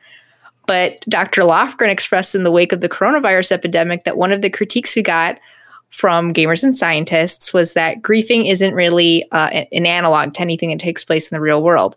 But 0.67 1.01
Dr. 1.09 1.43
Lofgren 1.43 1.89
expressed 1.89 2.35
in 2.35 2.45
the 2.45 2.51
wake 2.51 2.73
of 2.73 2.81
the 2.81 2.89
coronavirus 2.89 3.53
epidemic 3.53 4.05
that 4.05 4.19
one 4.19 4.33
of 4.33 4.43
the 4.43 4.51
critiques 4.51 4.95
we 4.95 5.03
got 5.03 5.39
from 5.89 6.33
gamers 6.33 6.63
and 6.63 6.77
scientists 6.77 7.53
was 7.53 7.75
that 7.75 8.01
griefing 8.01 8.51
isn't 8.51 8.75
really 8.75 9.31
uh, 9.33 9.65
an 9.73 9.87
analog 9.87 10.33
to 10.35 10.41
anything 10.41 10.71
that 10.71 10.79
takes 10.79 11.05
place 11.05 11.31
in 11.31 11.37
the 11.37 11.41
real 11.41 11.63
world. 11.63 11.97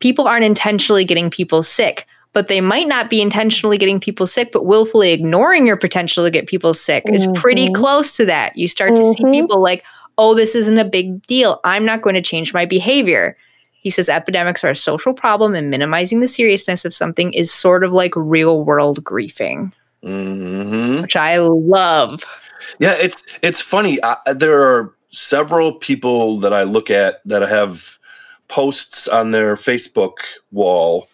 People 0.00 0.26
aren't 0.26 0.44
intentionally 0.44 1.04
getting 1.04 1.30
people 1.30 1.62
sick, 1.62 2.06
but 2.34 2.48
they 2.48 2.60
might 2.60 2.88
not 2.88 3.08
be 3.08 3.22
intentionally 3.22 3.78
getting 3.78 4.00
people 4.00 4.26
sick, 4.26 4.50
but 4.52 4.66
willfully 4.66 5.12
ignoring 5.12 5.66
your 5.66 5.76
potential 5.76 6.24
to 6.24 6.30
get 6.30 6.46
people 6.46 6.74
sick 6.74 7.04
is 7.06 7.26
pretty 7.34 7.68
Mhm. 7.68 7.74
close 7.74 8.16
to 8.16 8.26
that. 8.26 8.56
You 8.56 8.68
start 8.68 8.96
to 8.96 9.04
see 9.14 9.22
Mhm. 9.24 9.32
people 9.32 9.62
like, 9.62 9.84
oh, 10.18 10.34
this 10.34 10.54
isn't 10.54 10.78
a 10.78 10.84
big 10.84 11.24
deal. 11.26 11.60
I'm 11.64 11.84
not 11.84 12.02
going 12.02 12.14
to 12.14 12.20
change 12.22 12.52
my 12.52 12.66
behavior. 12.66 13.36
He 13.72 13.90
says 13.90 14.08
epidemics 14.08 14.64
are 14.64 14.70
a 14.70 14.76
social 14.76 15.14
problem 15.14 15.54
and 15.54 15.70
minimizing 15.70 16.20
the 16.20 16.28
seriousness 16.28 16.84
of 16.84 16.92
something 16.92 17.32
is 17.32 17.52
sort 17.52 17.84
of 17.84 17.92
like 17.92 18.12
real 18.16 18.64
world 18.64 19.04
griefing, 19.04 19.72
hmm 20.02 21.00
which 21.02 21.16
I 21.16 21.38
love. 21.38 22.24
Yeah, 22.78 22.92
it's 22.92 23.22
it's 23.42 23.60
funny. 23.60 23.98
I, 24.02 24.16
there 24.34 24.60
are 24.60 24.92
several 25.10 25.72
people 25.74 26.40
that 26.40 26.52
I 26.52 26.62
look 26.64 26.90
at 26.90 27.20
that 27.26 27.42
have 27.42 27.98
posts 28.48 29.06
on 29.06 29.30
their 29.30 29.54
Facebook 29.56 30.14
wall 30.50 31.08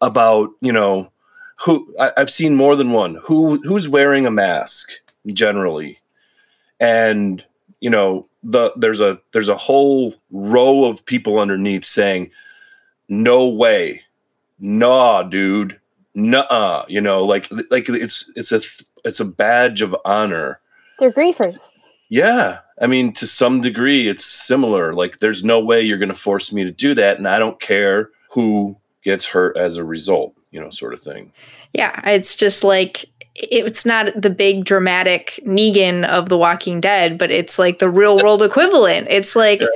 about 0.00 0.50
you 0.60 0.72
know 0.72 1.10
who 1.56 1.94
I, 1.98 2.12
I've 2.16 2.30
seen 2.30 2.56
more 2.56 2.76
than 2.76 2.90
one 2.92 3.16
who 3.22 3.60
who's 3.62 3.88
wearing 3.88 4.26
a 4.26 4.30
mask 4.30 4.90
generally, 5.32 5.98
and 6.78 7.44
you 7.80 7.90
know 7.90 8.26
the 8.42 8.72
there's 8.76 9.00
a 9.00 9.18
there's 9.32 9.48
a 9.48 9.56
whole 9.56 10.14
row 10.30 10.84
of 10.84 11.04
people 11.04 11.38
underneath 11.38 11.84
saying, 11.84 12.30
"No 13.08 13.48
way, 13.48 14.02
nah, 14.58 15.22
dude." 15.22 15.78
Nuh-uh, 16.12 16.86
you 16.88 17.00
know, 17.00 17.24
like 17.24 17.48
like 17.70 17.88
it's 17.88 18.30
it's 18.34 18.50
a 18.50 18.60
it's 19.04 19.20
a 19.20 19.24
badge 19.24 19.80
of 19.80 19.94
honor 20.04 20.60
They're 20.98 21.12
griefers. 21.12 21.70
yeah. 22.08 22.58
I 22.82 22.88
mean, 22.88 23.12
to 23.12 23.28
some 23.28 23.60
degree, 23.60 24.08
it's 24.08 24.24
similar. 24.24 24.92
Like, 24.92 25.18
there's 25.18 25.44
no 25.44 25.60
way 25.60 25.82
you're 25.82 25.98
going 25.98 26.08
to 26.08 26.14
force 26.14 26.52
me 26.52 26.64
to 26.64 26.72
do 26.72 26.94
that. 26.96 27.18
And 27.18 27.28
I 27.28 27.38
don't 27.38 27.60
care 27.60 28.10
who 28.30 28.76
gets 29.02 29.26
hurt 29.26 29.56
as 29.56 29.76
a 29.76 29.84
result. 29.84 30.34
you 30.52 30.60
know, 30.60 30.68
sort 30.70 30.92
of 30.92 31.00
thing. 31.00 31.32
Yeah, 31.74 32.00
it's 32.10 32.34
just 32.34 32.64
like 32.64 33.04
it's 33.36 33.86
not 33.86 34.08
the 34.20 34.30
big 34.30 34.64
dramatic 34.64 35.38
Negan 35.46 36.04
of 36.04 36.28
The 36.28 36.36
Walking 36.36 36.80
Dead, 36.80 37.16
but 37.18 37.30
it's 37.30 37.56
like 37.56 37.78
the 37.78 37.88
real 37.88 38.16
world 38.16 38.42
equivalent. 38.42 39.06
It's 39.08 39.36
like 39.36 39.60
Yeah. 39.60 39.68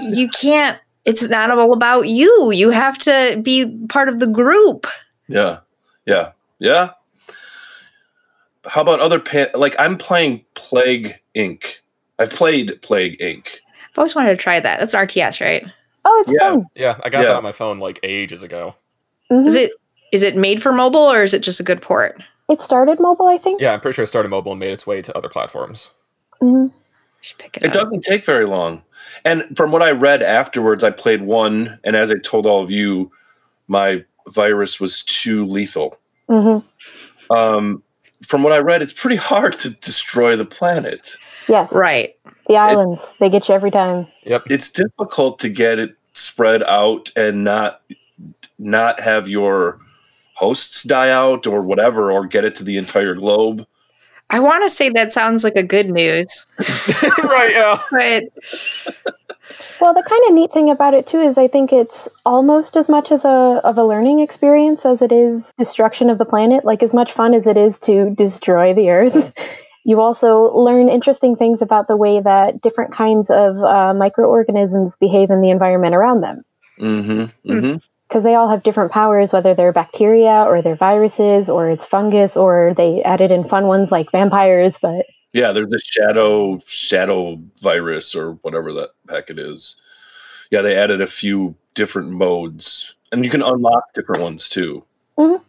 you 0.00 0.28
can't. 0.28 0.78
It's 1.06 1.22
not 1.30 1.50
all 1.50 1.72
about 1.72 2.08
you. 2.08 2.50
You 2.52 2.68
have 2.68 2.98
to 2.98 3.40
be 3.42 3.74
part 3.88 4.10
of 4.10 4.18
the 4.20 4.26
group. 4.26 4.86
Yeah, 5.28 5.60
yeah, 6.04 6.32
yeah. 6.58 6.90
How 8.66 8.82
about 8.82 9.00
other 9.00 9.18
pan? 9.18 9.48
Like 9.54 9.74
I'm 9.78 9.96
playing 9.96 10.44
Plague 10.54 11.18
Inc. 11.34 11.78
I've 12.18 12.30
played 12.32 12.80
Plague 12.82 13.18
Inc. 13.18 13.46
I've 13.90 13.98
always 13.98 14.14
wanted 14.14 14.30
to 14.30 14.36
try 14.36 14.60
that. 14.60 14.78
That's 14.78 14.94
RTS, 14.94 15.40
right? 15.40 15.64
Oh, 16.04 16.24
it's 16.26 16.32
Yeah. 16.32 16.50
fun. 16.50 16.66
Yeah, 16.74 16.96
I 17.04 17.08
got 17.10 17.20
Yeah. 17.20 17.26
that 17.28 17.36
on 17.36 17.42
my 17.42 17.52
phone 17.52 17.78
like 17.78 18.00
ages 18.02 18.42
ago. 18.42 18.74
Mhm. 19.30 19.46
Is 19.46 19.54
it 19.54 19.72
is 20.12 20.22
it 20.24 20.36
made 20.36 20.60
for 20.60 20.72
mobile 20.72 21.00
or 21.08 21.22
is 21.22 21.32
it 21.34 21.40
just 21.40 21.60
a 21.60 21.62
good 21.62 21.80
port? 21.80 22.20
It 22.48 22.60
started 22.60 22.98
mobile, 22.98 23.28
I 23.28 23.38
think. 23.38 23.60
Yeah, 23.60 23.72
I'm 23.74 23.80
pretty 23.80 23.94
sure 23.94 24.02
it 24.02 24.08
started 24.08 24.28
mobile 24.28 24.50
and 24.52 24.58
made 24.58 24.72
its 24.72 24.84
way 24.86 25.00
to 25.02 25.16
other 25.16 25.28
platforms. 25.28 25.90
Mhm. 26.42 26.72
Pick 27.38 27.58
it, 27.58 27.62
It 27.62 27.68
up. 27.68 27.74
doesn't 27.74 28.00
take 28.02 28.24
very 28.24 28.44
long. 28.44 28.82
And 29.24 29.44
from 29.56 29.70
what 29.70 29.82
I 29.82 29.90
read 29.92 30.20
afterwards, 30.22 30.82
I 30.82 30.90
played 30.90 31.22
one, 31.22 31.78
and 31.84 31.94
as 31.94 32.10
I 32.10 32.16
told 32.18 32.44
all 32.44 32.60
of 32.60 32.72
you, 32.72 33.12
my 33.68 34.02
virus 34.30 34.80
was 34.80 35.04
too 35.04 35.44
lethal. 35.46 35.96
Mhm. 36.28 36.64
Um, 37.30 37.82
from 38.26 38.42
what 38.42 38.52
I 38.52 38.58
read, 38.58 38.82
it's 38.82 38.92
pretty 38.92 39.14
hard 39.16 39.58
to 39.60 39.70
destroy 39.70 40.34
the 40.34 40.44
planet. 40.44 41.14
Yes, 41.46 41.70
Right. 41.72 42.16
The 42.50 42.56
islands. 42.56 43.14
They 43.20 43.30
get 43.30 43.48
you 43.48 43.54
every 43.54 43.70
time. 43.70 44.08
Yep. 44.24 44.50
It's 44.50 44.70
difficult 44.70 45.38
to 45.38 45.48
get 45.48 45.78
it 45.78 45.96
spread 46.14 46.62
out 46.64 47.12
and 47.14 47.44
not 47.44 47.80
not 48.58 49.00
have 49.00 49.28
your 49.28 49.80
hosts 50.34 50.82
die 50.82 51.10
out 51.10 51.46
or 51.46 51.62
whatever, 51.62 52.10
or 52.10 52.26
get 52.26 52.44
it 52.44 52.54
to 52.56 52.64
the 52.64 52.76
entire 52.76 53.14
globe. 53.14 53.66
I 54.30 54.40
want 54.40 54.64
to 54.64 54.70
say 54.70 54.90
that 54.90 55.12
sounds 55.12 55.44
like 55.44 55.56
a 55.56 55.62
good 55.62 55.90
news, 55.90 56.46
right, 56.58 57.50
yeah. 57.52 57.78
but 57.90 58.24
Well, 59.80 59.94
the 59.94 60.02
kind 60.02 60.22
of 60.28 60.34
neat 60.34 60.52
thing 60.52 60.70
about 60.70 60.94
it 60.94 61.06
too 61.06 61.20
is 61.20 61.38
I 61.38 61.48
think 61.48 61.72
it's 61.72 62.08
almost 62.26 62.76
as 62.76 62.88
much 62.88 63.12
as 63.12 63.24
a 63.24 63.60
of 63.64 63.78
a 63.78 63.84
learning 63.84 64.20
experience 64.20 64.84
as 64.84 65.02
it 65.02 65.12
is 65.12 65.52
destruction 65.56 66.10
of 66.10 66.18
the 66.18 66.24
planet. 66.24 66.64
Like 66.64 66.82
as 66.82 66.92
much 66.92 67.12
fun 67.12 67.32
as 67.32 67.46
it 67.46 67.56
is 67.56 67.78
to 67.80 68.10
destroy 68.10 68.74
the 68.74 68.90
Earth, 68.90 69.32
you 69.84 70.00
also 70.00 70.52
learn 70.52 70.88
interesting 70.88 71.36
things 71.36 71.62
about 71.62 71.88
the 71.88 71.96
way 71.96 72.20
that 72.20 72.60
different 72.60 72.92
kinds 72.92 73.30
of 73.30 73.56
uh, 73.62 73.94
microorganisms 73.94 74.96
behave 74.96 75.30
in 75.30 75.40
the 75.40 75.50
environment 75.50 75.94
around 75.94 76.20
them. 76.20 76.44
Mm-hmm. 76.78 77.50
Mm-hmm. 77.50 77.76
Because 78.08 78.24
they 78.24 78.34
all 78.34 78.50
have 78.50 78.64
different 78.64 78.90
powers, 78.90 79.32
whether 79.32 79.54
they're 79.54 79.72
bacteria 79.72 80.44
or 80.44 80.62
they're 80.62 80.74
viruses 80.74 81.48
or 81.48 81.70
it's 81.70 81.86
fungus 81.86 82.36
or 82.36 82.74
they 82.76 83.02
added 83.04 83.30
in 83.30 83.48
fun 83.48 83.66
ones 83.66 83.92
like 83.92 84.10
vampires. 84.10 84.78
But 84.82 85.06
Yeah, 85.32 85.52
there's 85.52 85.72
a 85.72 85.78
shadow 85.78 86.58
shadow 86.66 87.40
virus 87.62 88.16
or 88.16 88.32
whatever 88.42 88.72
that 88.72 88.90
heck 89.08 89.30
it 89.30 89.38
is. 89.38 89.76
Yeah, 90.50 90.62
they 90.62 90.76
added 90.76 91.00
a 91.00 91.06
few 91.06 91.54
different 91.74 92.10
modes, 92.10 92.96
and 93.12 93.24
you 93.24 93.30
can 93.30 93.42
unlock 93.42 93.92
different 93.94 94.22
ones 94.22 94.48
too. 94.48 94.84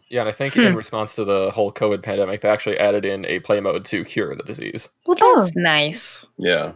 Yeah, 0.08 0.20
and 0.20 0.28
I 0.28 0.32
think 0.32 0.54
Hmm. 0.54 0.60
in 0.60 0.76
response 0.76 1.14
to 1.16 1.24
the 1.24 1.50
whole 1.50 1.72
COVID 1.72 2.02
pandemic, 2.02 2.40
they 2.42 2.48
actually 2.48 2.78
added 2.78 3.04
in 3.04 3.24
a 3.26 3.40
play 3.40 3.60
mode 3.60 3.84
to 3.86 4.04
cure 4.04 4.34
the 4.34 4.42
disease. 4.44 4.88
well, 5.06 5.16
Oh. 5.20 5.34
that's 5.36 5.56
nice. 5.56 6.24
Yeah, 6.38 6.72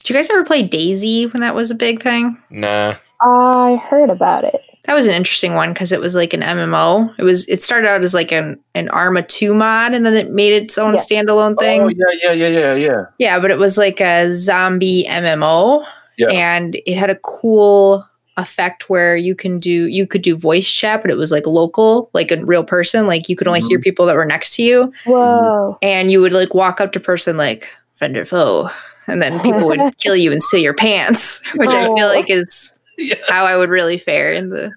Did 0.00 0.10
you 0.10 0.16
guys 0.16 0.30
ever 0.30 0.42
play 0.44 0.66
DayZ 0.66 1.32
when 1.32 1.42
that 1.42 1.54
was 1.54 1.70
a 1.70 1.76
big 1.76 2.02
thing? 2.02 2.36
Nah. 2.50 2.94
I 3.20 3.76
heard 3.88 4.10
about 4.10 4.42
it. 4.44 4.60
That 4.86 4.94
was 4.94 5.06
an 5.06 5.14
interesting 5.14 5.54
one 5.54 5.72
because 5.72 5.92
it 5.92 6.00
was 6.00 6.16
like 6.16 6.32
an 6.32 6.42
MMO. 6.42 7.08
It 7.18 7.22
was 7.22 7.46
it 7.48 7.62
started 7.62 7.86
out 7.88 8.02
as 8.02 8.12
like 8.14 8.32
an 8.32 8.58
an 8.74 8.88
Arma 8.88 9.22
2 9.22 9.54
mod 9.54 9.94
and 9.94 10.04
then 10.04 10.14
it 10.14 10.32
made 10.32 10.52
its 10.54 10.76
own 10.76 10.94
Yeah. 10.94 11.00
standalone 11.00 11.56
thing. 11.56 11.82
Oh 11.82 11.88
yeah, 11.88 12.06
yeah, 12.20 12.32
yeah, 12.32 12.48
yeah, 12.48 12.74
yeah. 12.74 13.02
Yeah, 13.20 13.38
but 13.38 13.52
it 13.52 13.58
was 13.58 13.78
like 13.78 14.00
a 14.00 14.34
zombie 14.34 15.04
MMO. 15.08 15.84
Yeah. 16.18 16.30
And 16.30 16.74
it 16.84 16.96
had 16.96 17.10
a 17.10 17.14
cool 17.22 18.04
effect 18.36 18.88
where 18.88 19.16
you 19.16 19.34
can 19.34 19.58
do 19.58 19.86
you 19.86 20.06
could 20.06 20.22
do 20.22 20.36
voice 20.36 20.70
chat, 20.70 21.02
but 21.02 21.10
it 21.10 21.16
was 21.16 21.30
like 21.30 21.46
local, 21.46 22.10
like 22.14 22.30
a 22.30 22.44
real 22.44 22.64
person. 22.64 23.06
Like 23.06 23.28
you 23.28 23.36
could 23.36 23.46
only 23.46 23.60
hear 23.60 23.78
mm-hmm. 23.78 23.82
people 23.82 24.06
that 24.06 24.16
were 24.16 24.24
next 24.24 24.56
to 24.56 24.62
you. 24.62 24.92
Whoa. 25.04 25.78
And 25.82 26.10
you 26.10 26.20
would 26.20 26.32
like 26.32 26.54
walk 26.54 26.80
up 26.80 26.92
to 26.92 27.00
person 27.00 27.36
like 27.36 27.68
friend 27.96 28.16
or 28.16 28.24
foe. 28.24 28.70
And 29.06 29.20
then 29.20 29.40
people 29.40 29.66
would 29.68 29.96
kill 29.98 30.16
you 30.16 30.32
and 30.32 30.42
steal 30.42 30.60
your 30.60 30.74
pants, 30.74 31.42
which 31.56 31.70
I 31.70 31.84
feel 31.86 32.06
Oh. 32.06 32.14
like 32.14 32.30
is 32.30 32.72
Yeah. 32.98 33.16
how 33.28 33.44
I 33.44 33.56
would 33.56 33.68
really 33.70 33.98
fare 33.98 34.32
in 34.32 34.50
the 34.50 34.72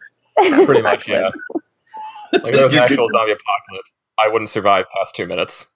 Pretty 0.65 0.81
much, 0.81 1.07
yeah. 1.07 1.29
Like 2.33 2.53
if 2.53 2.73
an 2.73 2.79
actual 2.79 3.07
zombie 3.07 3.31
apocalypse, 3.31 3.91
I 4.19 4.27
wouldn't 4.27 4.49
survive 4.49 4.85
past 4.93 5.15
two 5.15 5.25
minutes. 5.25 5.67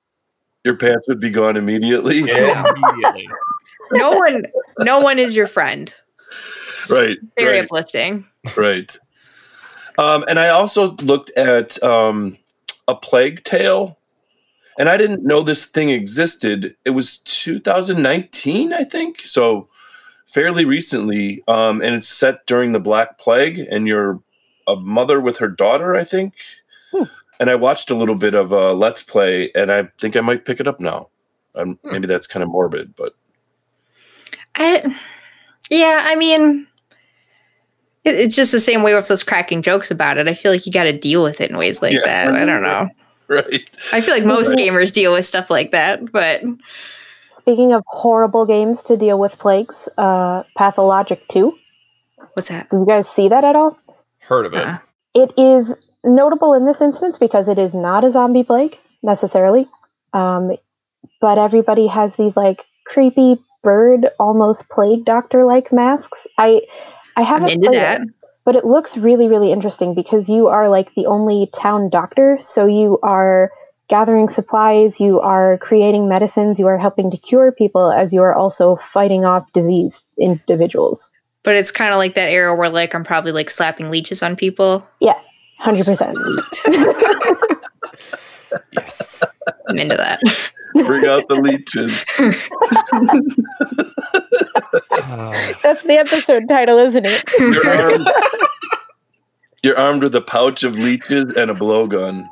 Your 0.66 0.76
pants 0.76 1.08
would 1.08 1.22
be 1.22 1.30
gone 1.30 1.56
immediately. 1.56 2.20
Immediately. 2.20 3.30
no 3.94 4.12
one 4.12 4.44
no 4.80 5.00
one 5.00 5.20
is 5.20 5.38
your 5.38 5.48
friend. 5.48 5.94
Right. 6.90 7.18
Very 7.38 7.58
right. 7.58 7.66
uplifting. 7.66 8.26
Right. 8.56 8.98
Um, 9.98 10.24
and 10.28 10.40
I 10.40 10.50
also 10.50 10.88
looked 10.98 11.30
at 11.32 11.82
um, 11.84 12.38
a 12.88 12.96
plague 12.96 13.44
tale, 13.44 14.00
and 14.78 14.88
I 14.88 14.96
didn't 14.96 15.26
know 15.26 15.44
this 15.44 15.66
thing 15.66 15.90
existed. 15.90 16.76
It 16.86 16.92
was 16.92 17.18
2019, 17.20 18.72
I 18.74 18.86
think, 18.86 19.22
so 19.22 19.68
fairly 20.26 20.64
recently. 20.64 21.44
Um, 21.48 21.82
and 21.82 21.96
it's 21.96 22.08
set 22.08 22.46
during 22.46 22.72
the 22.72 22.80
Black 22.80 23.18
Plague, 23.18 23.60
and 23.60 23.88
you're 23.88 24.22
a 24.68 24.76
mother 24.78 25.20
with 25.20 25.38
her 25.40 25.50
daughter, 25.50 25.96
I 25.96 26.04
think. 26.06 26.34
Hmm. 26.92 27.04
And 27.42 27.50
I 27.50 27.56
watched 27.56 27.90
a 27.90 27.96
little 27.96 28.16
bit 28.16 28.36
of 28.36 28.54
a 28.54 28.74
Let's 28.74 29.02
Play, 29.04 29.52
and 29.54 29.72
I 29.72 29.90
think 30.00 30.16
I 30.16 30.22
might 30.22 30.46
pick 30.46 30.60
it 30.60 30.68
up 30.68 30.80
now. 30.80 31.10
Um, 31.56 31.78
Hmm. 31.84 31.92
Maybe 31.92 32.08
that's 32.08 32.28
kind 32.28 32.44
of 32.44 32.50
morbid, 32.50 32.96
but 32.96 33.16
I, 34.56 34.96
yeah, 35.70 36.06
I 36.06 36.16
mean, 36.16 36.62
it, 36.62 36.68
it's 38.06 38.36
just 38.36 38.52
the 38.52 38.60
same 38.60 38.82
way 38.84 38.94
with 38.96 39.08
those 39.08 39.24
cracking 39.24 39.62
jokes 39.62 39.92
about 39.92 40.18
it. 40.18 40.28
I 40.28 40.34
feel 40.34 40.52
like 40.52 40.66
you 40.66 40.72
got 40.72 40.84
to 40.84 40.94
deal 40.94 41.24
with 41.24 41.42
it 41.42 41.50
in 41.52 41.58
ways 41.58 41.82
like 41.82 41.94
Yeah. 41.94 42.02
that. 42.06 42.28
I 42.36 42.46
don't 42.46 42.64
know. 42.64 42.90
right. 43.28 43.62
I 43.94 44.02
feel 44.02 44.14
like 44.16 44.26
most 44.26 44.50
Right. 44.50 44.58
gamers 44.60 44.94
deal 44.94 45.14
with 45.14 45.26
stuff 45.26 45.50
like 45.50 45.72
that, 45.72 46.12
but 46.12 46.42
Speaking 47.40 47.74
of 47.74 47.84
horrible 47.88 48.46
games 48.46 48.82
to 48.84 48.96
deal 48.98 49.18
with 49.18 49.32
plagues, 49.40 49.90
uh, 49.98 50.44
Pathologic 50.56 51.28
2. 51.30 51.52
what's 52.34 52.50
that? 52.50 52.70
Did 52.70 52.78
you 52.82 52.86
guys 52.86 53.10
see 53.10 53.28
that 53.30 53.44
at 53.44 53.56
all? 53.56 53.78
Heard 54.20 54.46
of 54.46 54.54
it. 54.54 54.66
Uh, 54.66 54.78
It 55.16 55.34
is 55.38 55.76
notable 56.04 56.54
in 56.54 56.66
this 56.66 56.80
instance 56.80 57.18
because 57.18 57.48
it 57.48 57.58
is 57.58 57.74
not 57.74 58.04
a 58.04 58.12
zombie 58.12 58.44
plague 58.44 58.78
necessarily, 59.02 59.68
um, 60.14 60.52
but 61.22 61.38
everybody 61.40 61.88
has 61.88 62.16
these 62.18 62.38
like 62.38 62.64
creepy 62.86 63.38
bird, 63.64 64.08
almost 64.20 64.70
plague 64.70 65.04
doctor 65.06 65.44
like 65.46 65.72
masks. 65.74 66.28
I 66.38 66.62
I 67.20 67.24
haven't 67.24 67.50
into 67.50 67.68
played 67.68 67.80
that. 67.80 68.02
it, 68.02 68.10
but 68.46 68.56
it 68.56 68.66
looks 68.66 68.98
really 68.98 69.28
really 69.28 69.52
interesting 69.52 69.94
because 69.94 70.30
you 70.30 70.48
are 70.48 70.70
like 70.70 70.94
the 70.96 71.06
only 71.06 71.50
town 71.54 71.90
doctor, 71.90 72.38
so 72.40 72.66
you 72.66 73.00
are 73.04 73.52
gathering 73.90 74.30
supplies, 74.30 75.00
you 75.00 75.20
are 75.20 75.58
creating 75.58 76.08
medicines, 76.08 76.60
you 76.60 76.68
are 76.68 76.78
helping 76.78 77.10
to 77.12 77.18
cure 77.18 77.52
people 77.52 77.92
as 77.92 78.14
you 78.14 78.22
are 78.22 78.36
also 78.36 78.76
fighting 78.76 79.26
off 79.26 79.52
diseased 79.54 80.04
individuals. 80.18 81.10
But 81.44 81.56
it's 81.56 81.72
kind 81.72 81.92
of 81.92 81.98
like 81.98 82.14
that 82.16 82.30
era 82.30 82.56
where 82.56 82.70
like 82.70 82.94
I'm 82.94 83.04
probably 83.04 83.32
like 83.32 83.50
slapping 83.50 83.90
leeches 83.90 84.22
on 84.22 84.36
people. 84.36 84.88
Yeah, 85.00 85.20
Hundred 85.60 85.86
percent. 85.88 86.18
Yes. 88.72 89.24
I'm 89.68 89.78
into 89.78 89.98
that. 89.98 90.22
Bring 90.74 91.06
out 91.06 91.28
the 91.28 91.36
leeches. 91.36 92.06
That's 95.64 95.82
the 95.84 95.98
episode 95.98 96.48
title, 96.48 96.78
isn't 96.80 97.06
it? 97.08 97.24
You're 97.40 97.70
armed, 97.70 98.08
you're 99.64 99.78
armed 99.78 100.04
with 100.04 100.16
a 100.16 100.22
pouch 100.22 100.64
of 100.64 100.76
leeches 100.76 101.32
and 101.32 101.52
a 101.52 101.54
blowgun. 101.54 102.26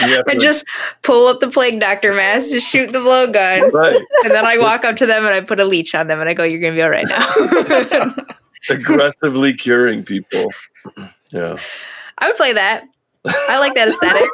You 0.00 0.16
have 0.16 0.24
and 0.28 0.40
just 0.40 0.66
pull 1.02 1.28
up 1.28 1.40
the 1.40 1.48
plague 1.48 1.80
doctor 1.80 2.12
mask, 2.12 2.50
just 2.50 2.68
shoot 2.68 2.92
the 2.92 2.98
blowgun, 2.98 3.72
right, 3.72 4.02
and 4.24 4.32
then 4.32 4.44
I 4.44 4.58
walk 4.58 4.84
up 4.84 4.96
to 4.98 5.06
them 5.06 5.24
and 5.24 5.32
I 5.34 5.40
put 5.40 5.60
a 5.60 5.64
leech 5.64 5.94
on 5.94 6.08
them 6.08 6.20
and 6.20 6.28
I 6.28 6.34
go, 6.34 6.44
"You're 6.44 6.60
gonna 6.60 6.74
be 6.74 6.82
all 6.82 6.90
right 6.90 7.06
now." 7.08 8.14
aggressively 8.70 9.54
curing 9.54 10.04
people. 10.04 10.52
Yeah, 11.30 11.58
I 12.18 12.26
would 12.28 12.36
play 12.36 12.52
that. 12.54 12.84
I 13.26 13.58
like 13.58 13.74
that 13.74 13.88
aesthetic. 13.88 14.28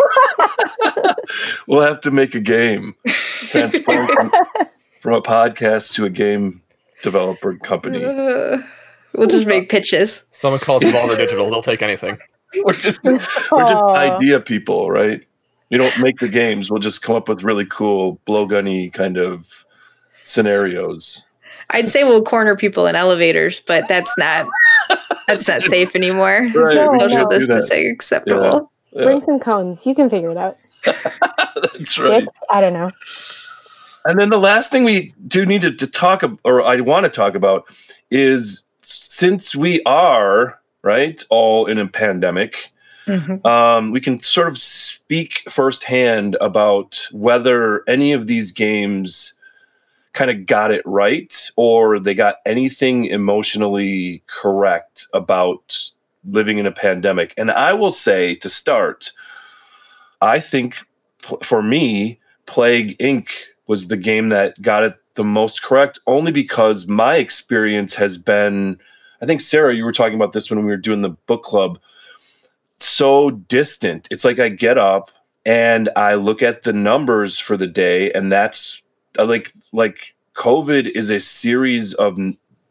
we'll 1.66 1.80
have 1.80 2.00
to 2.00 2.10
make 2.10 2.34
a 2.34 2.40
game. 2.40 2.94
Transform 3.48 4.08
from, 4.14 4.32
from 5.00 5.14
a 5.14 5.22
podcast 5.22 5.94
to 5.94 6.04
a 6.04 6.10
game 6.10 6.60
developer 7.02 7.56
company. 7.56 8.04
Uh, 8.04 8.58
we'll 9.14 9.28
just 9.28 9.46
make 9.46 9.68
pitches. 9.68 10.24
someone 10.32 10.60
call 10.60 10.78
it 10.78 10.84
Devolver 10.84 11.16
Digital. 11.16 11.48
They'll 11.50 11.62
take 11.62 11.82
anything. 11.82 12.18
We're 12.64 12.72
just 12.72 13.04
we're 13.04 13.18
just 13.18 13.52
idea 13.52 14.40
people, 14.40 14.90
right? 14.90 15.24
We 15.70 15.78
don't 15.78 15.96
make 16.00 16.18
the 16.18 16.28
games. 16.28 16.68
We'll 16.68 16.80
just 16.80 17.00
come 17.00 17.14
up 17.14 17.28
with 17.28 17.44
really 17.44 17.64
cool 17.64 18.18
blowgunny 18.26 18.92
kind 18.92 19.16
of 19.18 19.64
scenarios. 20.24 21.24
I'd 21.70 21.88
say 21.88 22.02
we'll 22.02 22.24
corner 22.24 22.56
people 22.56 22.88
in 22.88 22.96
elevators, 22.96 23.60
but 23.60 23.86
that's 23.88 24.18
not 24.18 24.48
That's 25.28 25.46
not 25.46 25.62
safe 25.68 25.94
anymore. 25.94 26.40
Right, 26.40 26.52
we 26.52 26.66
Social 26.66 26.96
can't 26.96 27.10
do 27.10 27.16
that. 27.18 27.28
distancing 27.30 27.88
acceptable. 27.90 28.69
Yeah, 28.92 29.04
Bring 29.04 29.20
some 29.22 29.38
cones. 29.40 29.86
You 29.86 29.94
can 29.94 30.10
figure 30.10 30.30
it 30.30 30.36
out. 30.36 30.56
that's 30.84 31.98
right. 31.98 32.22
Sticks? 32.22 32.38
I 32.50 32.60
don't 32.60 32.72
know. 32.72 32.90
And 34.04 34.18
then 34.18 34.30
the 34.30 34.38
last 34.38 34.70
thing 34.72 34.84
we 34.84 35.14
do 35.28 35.44
need 35.44 35.60
to, 35.62 35.72
to 35.72 35.86
talk 35.86 36.22
or 36.44 36.62
I 36.62 36.80
want 36.80 37.04
to 37.04 37.10
talk 37.10 37.34
about 37.34 37.66
is 38.10 38.64
since 38.82 39.54
we 39.54 39.82
are 39.84 40.58
right 40.82 41.22
all 41.30 41.66
in 41.66 41.78
a 41.78 41.86
pandemic, 41.86 42.70
Mhm. 43.06 43.44
um, 43.44 43.90
we 43.90 44.00
can 44.00 44.20
sort 44.20 44.48
of 44.48 44.56
speak 44.58 45.42
firsthand 45.48 46.36
about 46.40 47.06
whether 47.12 47.82
any 47.88 48.12
of 48.12 48.26
these 48.26 48.52
games 48.52 49.34
kind 50.12 50.30
of 50.30 50.46
got 50.46 50.70
it 50.70 50.82
right 50.84 51.50
or 51.56 51.98
they 51.98 52.14
got 52.14 52.36
anything 52.46 53.06
emotionally 53.06 54.22
correct 54.26 55.06
about 55.12 55.90
living 56.24 56.58
in 56.58 56.66
a 56.66 56.72
pandemic. 56.72 57.34
And 57.36 57.50
I 57.50 57.72
will 57.72 57.90
say 57.90 58.34
to 58.36 58.48
start, 58.50 59.12
I 60.20 60.40
think 60.40 60.76
for 61.42 61.62
me, 61.62 62.18
Plague 62.46 62.98
Inc. 62.98 63.30
was 63.66 63.88
the 63.88 63.96
game 63.96 64.28
that 64.30 64.60
got 64.60 64.82
it 64.82 64.96
the 65.14 65.24
most 65.24 65.62
correct, 65.62 65.98
only 66.06 66.32
because 66.32 66.86
my 66.86 67.16
experience 67.16 67.94
has 67.94 68.18
been. 68.18 68.78
I 69.22 69.26
think 69.26 69.40
Sarah, 69.40 69.74
you 69.74 69.84
were 69.84 69.92
talking 69.92 70.14
about 70.14 70.32
this 70.32 70.50
when 70.50 70.60
we 70.60 70.66
were 70.66 70.76
doing 70.76 71.02
the 71.02 71.10
book 71.10 71.42
club. 71.42 71.78
So 72.78 73.30
distant. 73.30 74.08
It's 74.10 74.24
like 74.24 74.40
I 74.40 74.48
get 74.48 74.78
up 74.78 75.10
and 75.44 75.90
I 75.94 76.14
look 76.14 76.42
at 76.42 76.62
the 76.62 76.72
numbers 76.72 77.38
for 77.38 77.56
the 77.56 77.66
day, 77.66 78.12
and 78.12 78.32
that's 78.32 78.82
uh, 79.18 79.26
like 79.26 79.52
like 79.72 80.14
COVID 80.34 80.86
is 80.96 81.10
a 81.10 81.20
series 81.20 81.92
of 81.94 82.16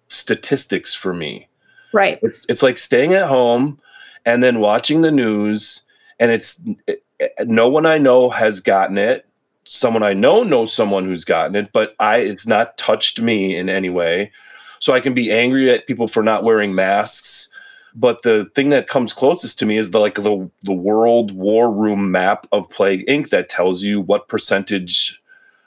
statistics 0.08 0.94
for 0.94 1.14
me. 1.14 1.49
Right. 1.92 2.20
It's 2.22 2.46
it's 2.50 2.64
like 2.64 2.78
staying 2.78 3.14
at 3.14 3.28
home 3.28 3.80
and 4.26 4.44
then 4.44 4.60
watching 4.60 5.02
the 5.02 5.12
news, 5.12 5.82
and 6.20 6.32
it's 6.32 6.62
it, 6.88 7.04
it- 7.20 7.48
no 7.48 7.68
one 7.68 7.86
I 7.86 7.98
know 7.98 8.30
has 8.30 8.60
gotten 8.62 8.98
it. 8.98 9.26
Someone 9.66 10.04
I 10.04 10.14
know 10.14 10.44
knows 10.44 10.74
someone 10.74 11.06
who's 11.06 11.26
gotten 11.26 11.56
it, 11.56 11.72
but 11.74 11.96
I 12.00 12.18
it's 12.18 12.48
not 12.48 12.78
touched 12.78 13.22
me 13.22 13.56
in 13.56 13.70
any 13.70 13.90
way. 13.90 14.32
So 14.80 14.94
I 14.94 15.02
can 15.02 15.14
be 15.14 15.32
angry 15.32 15.70
at 15.72 15.88
people 15.88 16.08
for 16.08 16.24
not 16.24 16.44
wearing 16.44 16.74
masks. 16.74 17.50
But 17.96 18.22
the 18.22 18.50
thing 18.56 18.70
that 18.70 18.88
comes 18.88 19.14
closest 19.14 19.60
to 19.60 19.66
me 19.66 19.78
is 19.78 19.92
the 19.92 20.00
like 20.00 20.16
the 20.16 20.50
the 20.64 20.74
World 20.74 21.32
War 21.34 21.72
Room 21.72 22.12
map 22.12 22.48
of 22.52 22.70
Plague 22.70 23.06
Inc. 23.08 23.30
that 23.30 23.50
tells 23.50 23.84
you 23.84 24.00
what 24.00 24.28
percentage 24.28 25.22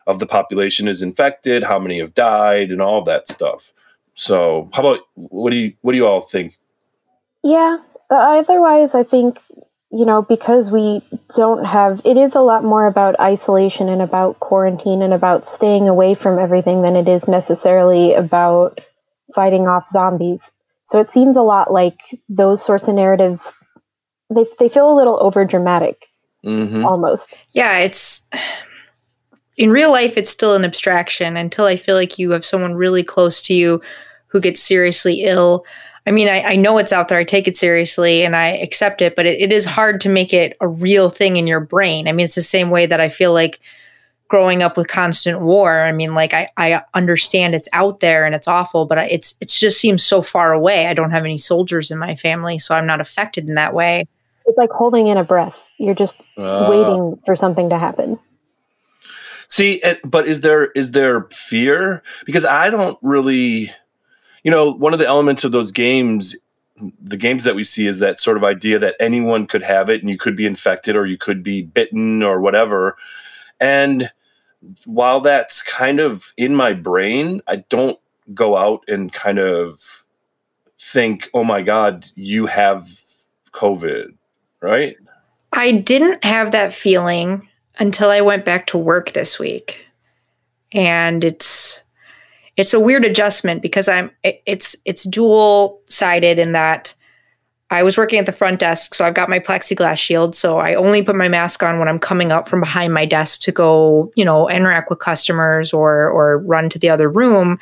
of 0.06 0.18
the 0.18 0.26
population 0.26 0.88
is 0.88 1.02
infected, 1.02 1.62
how 1.62 1.78
many 1.78 1.98
have 2.00 2.14
died, 2.14 2.70
and 2.70 2.80
all 2.80 3.02
that 3.04 3.28
stuff. 3.28 3.72
So, 4.14 4.70
how 4.72 4.80
about 4.80 5.00
what 5.14 5.50
do 5.50 5.56
you 5.56 5.72
what 5.82 5.92
do 5.92 5.98
you 5.98 6.06
all 6.06 6.20
think? 6.20 6.58
Yeah. 7.42 7.78
But 8.08 8.40
otherwise, 8.40 8.94
I 8.94 9.04
think, 9.04 9.40
you 9.90 10.04
know, 10.04 10.22
because 10.22 10.70
we 10.70 11.02
don't 11.34 11.64
have, 11.64 12.02
it 12.04 12.18
is 12.18 12.34
a 12.34 12.40
lot 12.40 12.62
more 12.62 12.86
about 12.86 13.18
isolation 13.18 13.88
and 13.88 14.02
about 14.02 14.38
quarantine 14.38 15.00
and 15.00 15.14
about 15.14 15.48
staying 15.48 15.88
away 15.88 16.14
from 16.14 16.38
everything 16.38 16.82
than 16.82 16.94
it 16.94 17.08
is 17.08 17.26
necessarily 17.26 18.12
about 18.12 18.80
fighting 19.34 19.66
off 19.66 19.88
zombies. 19.88 20.50
So 20.84 21.00
it 21.00 21.10
seems 21.10 21.36
a 21.36 21.42
lot 21.42 21.72
like 21.72 22.00
those 22.28 22.62
sorts 22.62 22.86
of 22.86 22.94
narratives, 22.94 23.50
they, 24.28 24.44
they 24.58 24.68
feel 24.68 24.92
a 24.92 24.96
little 24.96 25.18
over 25.22 25.46
dramatic 25.46 26.06
Mm-hmm. 26.44 26.84
almost. 26.84 27.34
Yeah, 27.52 27.78
it's 27.78 28.28
in 29.56 29.70
real 29.70 29.90
life 29.90 30.16
it's 30.16 30.30
still 30.30 30.54
an 30.54 30.64
abstraction 30.64 31.36
until 31.36 31.66
I 31.66 31.76
feel 31.76 31.96
like 31.96 32.18
you 32.18 32.30
have 32.30 32.44
someone 32.44 32.74
really 32.74 33.02
close 33.02 33.42
to 33.42 33.54
you 33.54 33.80
who 34.28 34.40
gets 34.40 34.62
seriously 34.62 35.24
ill. 35.24 35.64
I 36.06 36.10
mean, 36.10 36.28
I, 36.28 36.42
I 36.42 36.56
know 36.56 36.78
it's 36.78 36.92
out 36.92 37.08
there. 37.08 37.18
I 37.18 37.24
take 37.24 37.46
it 37.46 37.56
seriously 37.56 38.24
and 38.24 38.34
I 38.34 38.48
accept 38.48 39.02
it, 39.02 39.14
but 39.14 39.26
it, 39.26 39.40
it 39.40 39.52
is 39.52 39.64
hard 39.64 40.00
to 40.00 40.08
make 40.08 40.32
it 40.32 40.56
a 40.60 40.66
real 40.66 41.10
thing 41.10 41.36
in 41.36 41.46
your 41.46 41.60
brain. 41.60 42.08
I 42.08 42.12
mean, 42.12 42.24
it's 42.24 42.34
the 42.34 42.42
same 42.42 42.70
way 42.70 42.86
that 42.86 43.00
I 43.00 43.08
feel 43.08 43.32
like 43.32 43.60
growing 44.26 44.62
up 44.62 44.78
with 44.78 44.88
constant 44.88 45.42
war. 45.42 45.82
I 45.82 45.92
mean, 45.92 46.14
like 46.14 46.32
I, 46.32 46.48
I 46.56 46.82
understand 46.94 47.54
it's 47.54 47.68
out 47.74 48.00
there 48.00 48.24
and 48.24 48.34
it's 48.34 48.48
awful, 48.48 48.86
but 48.86 48.98
I, 48.98 49.04
it's 49.04 49.34
it's 49.42 49.60
just 49.60 49.78
seems 49.78 50.02
so 50.02 50.22
far 50.22 50.54
away. 50.54 50.86
I 50.86 50.94
don't 50.94 51.10
have 51.10 51.24
any 51.24 51.36
soldiers 51.36 51.90
in 51.90 51.98
my 51.98 52.16
family, 52.16 52.58
so 52.58 52.74
I'm 52.74 52.86
not 52.86 53.00
affected 53.02 53.48
in 53.48 53.56
that 53.56 53.74
way. 53.74 54.06
It's 54.46 54.56
like 54.56 54.70
holding 54.70 55.08
in 55.08 55.18
a 55.18 55.24
breath. 55.24 55.56
You're 55.78 55.94
just 55.94 56.16
Uh, 56.38 56.66
waiting 56.70 57.20
for 57.26 57.36
something 57.36 57.68
to 57.68 57.78
happen. 57.78 58.18
See, 59.52 59.82
but 60.02 60.26
is 60.26 60.40
there 60.40 60.70
is 60.70 60.92
there 60.92 61.28
fear? 61.30 62.02
Because 62.24 62.46
I 62.46 62.70
don't 62.70 62.98
really, 63.02 63.70
you 64.44 64.50
know, 64.50 64.72
one 64.72 64.94
of 64.94 64.98
the 64.98 65.06
elements 65.06 65.44
of 65.44 65.52
those 65.52 65.70
games, 65.72 66.34
the 66.98 67.18
games 67.18 67.44
that 67.44 67.54
we 67.54 67.62
see, 67.62 67.86
is 67.86 67.98
that 67.98 68.18
sort 68.18 68.38
of 68.38 68.44
idea 68.44 68.78
that 68.78 68.96
anyone 68.98 69.46
could 69.46 69.62
have 69.62 69.90
it, 69.90 70.00
and 70.00 70.08
you 70.08 70.16
could 70.16 70.36
be 70.36 70.46
infected, 70.46 70.96
or 70.96 71.04
you 71.04 71.18
could 71.18 71.42
be 71.42 71.60
bitten, 71.60 72.22
or 72.22 72.40
whatever. 72.40 72.96
And 73.60 74.10
while 74.86 75.20
that's 75.20 75.60
kind 75.60 76.00
of 76.00 76.32
in 76.38 76.56
my 76.56 76.72
brain, 76.72 77.42
I 77.46 77.56
don't 77.56 77.98
go 78.32 78.56
out 78.56 78.80
and 78.88 79.12
kind 79.12 79.38
of 79.38 80.06
think, 80.78 81.28
"Oh 81.34 81.44
my 81.44 81.60
God, 81.60 82.06
you 82.14 82.46
have 82.46 82.88
COVID," 83.52 84.14
right? 84.62 84.96
I 85.52 85.72
didn't 85.72 86.24
have 86.24 86.52
that 86.52 86.72
feeling 86.72 87.48
until 87.78 88.10
I 88.10 88.20
went 88.20 88.44
back 88.44 88.66
to 88.68 88.78
work 88.78 89.12
this 89.12 89.38
week. 89.38 89.84
And 90.72 91.22
it's 91.24 91.82
it's 92.56 92.74
a 92.74 92.80
weird 92.80 93.04
adjustment 93.04 93.62
because 93.62 93.88
I'm 93.88 94.10
it, 94.22 94.42
it's 94.46 94.76
it's 94.84 95.04
dual 95.04 95.80
sided 95.86 96.38
in 96.38 96.52
that 96.52 96.94
I 97.70 97.82
was 97.82 97.96
working 97.96 98.18
at 98.18 98.26
the 98.26 98.32
front 98.32 98.60
desk, 98.60 98.94
so 98.94 99.02
I've 99.02 99.14
got 99.14 99.30
my 99.30 99.38
plexiglass 99.38 99.96
shield. 99.96 100.36
So 100.36 100.58
I 100.58 100.74
only 100.74 101.02
put 101.02 101.16
my 101.16 101.28
mask 101.28 101.62
on 101.62 101.78
when 101.78 101.88
I'm 101.88 101.98
coming 101.98 102.30
up 102.30 102.46
from 102.46 102.60
behind 102.60 102.92
my 102.92 103.06
desk 103.06 103.40
to 103.42 103.52
go, 103.52 104.12
you 104.14 104.26
know, 104.26 104.48
interact 104.50 104.90
with 104.90 104.98
customers 104.98 105.72
or 105.72 106.10
or 106.10 106.38
run 106.38 106.68
to 106.68 106.78
the 106.78 106.90
other 106.90 107.08
room. 107.08 107.58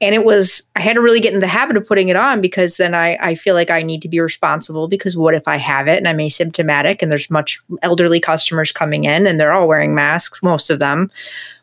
And 0.00 0.14
it 0.14 0.24
was 0.24 0.62
I 0.76 0.80
had 0.80 0.94
to 0.94 1.00
really 1.00 1.20
get 1.20 1.34
in 1.34 1.40
the 1.40 1.46
habit 1.46 1.76
of 1.76 1.86
putting 1.86 2.08
it 2.08 2.16
on 2.16 2.40
because 2.40 2.76
then 2.76 2.94
I, 2.94 3.16
I 3.20 3.34
feel 3.34 3.54
like 3.54 3.70
I 3.70 3.82
need 3.82 4.02
to 4.02 4.08
be 4.08 4.20
responsible 4.20 4.88
because 4.88 5.16
what 5.16 5.34
if 5.34 5.46
I 5.46 5.56
have 5.56 5.88
it 5.88 5.98
and 5.98 6.08
I'm 6.08 6.18
asymptomatic 6.18 7.00
and 7.00 7.10
there's 7.10 7.30
much 7.30 7.60
elderly 7.82 8.20
customers 8.20 8.72
coming 8.72 9.04
in 9.04 9.26
and 9.26 9.40
they're 9.40 9.52
all 9.52 9.68
wearing 9.68 9.94
masks, 9.94 10.42
most 10.42 10.68
of 10.70 10.78
them. 10.78 11.10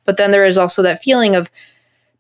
But 0.05 0.17
then 0.17 0.31
there 0.31 0.45
is 0.45 0.57
also 0.57 0.81
that 0.81 1.03
feeling 1.03 1.35
of 1.35 1.51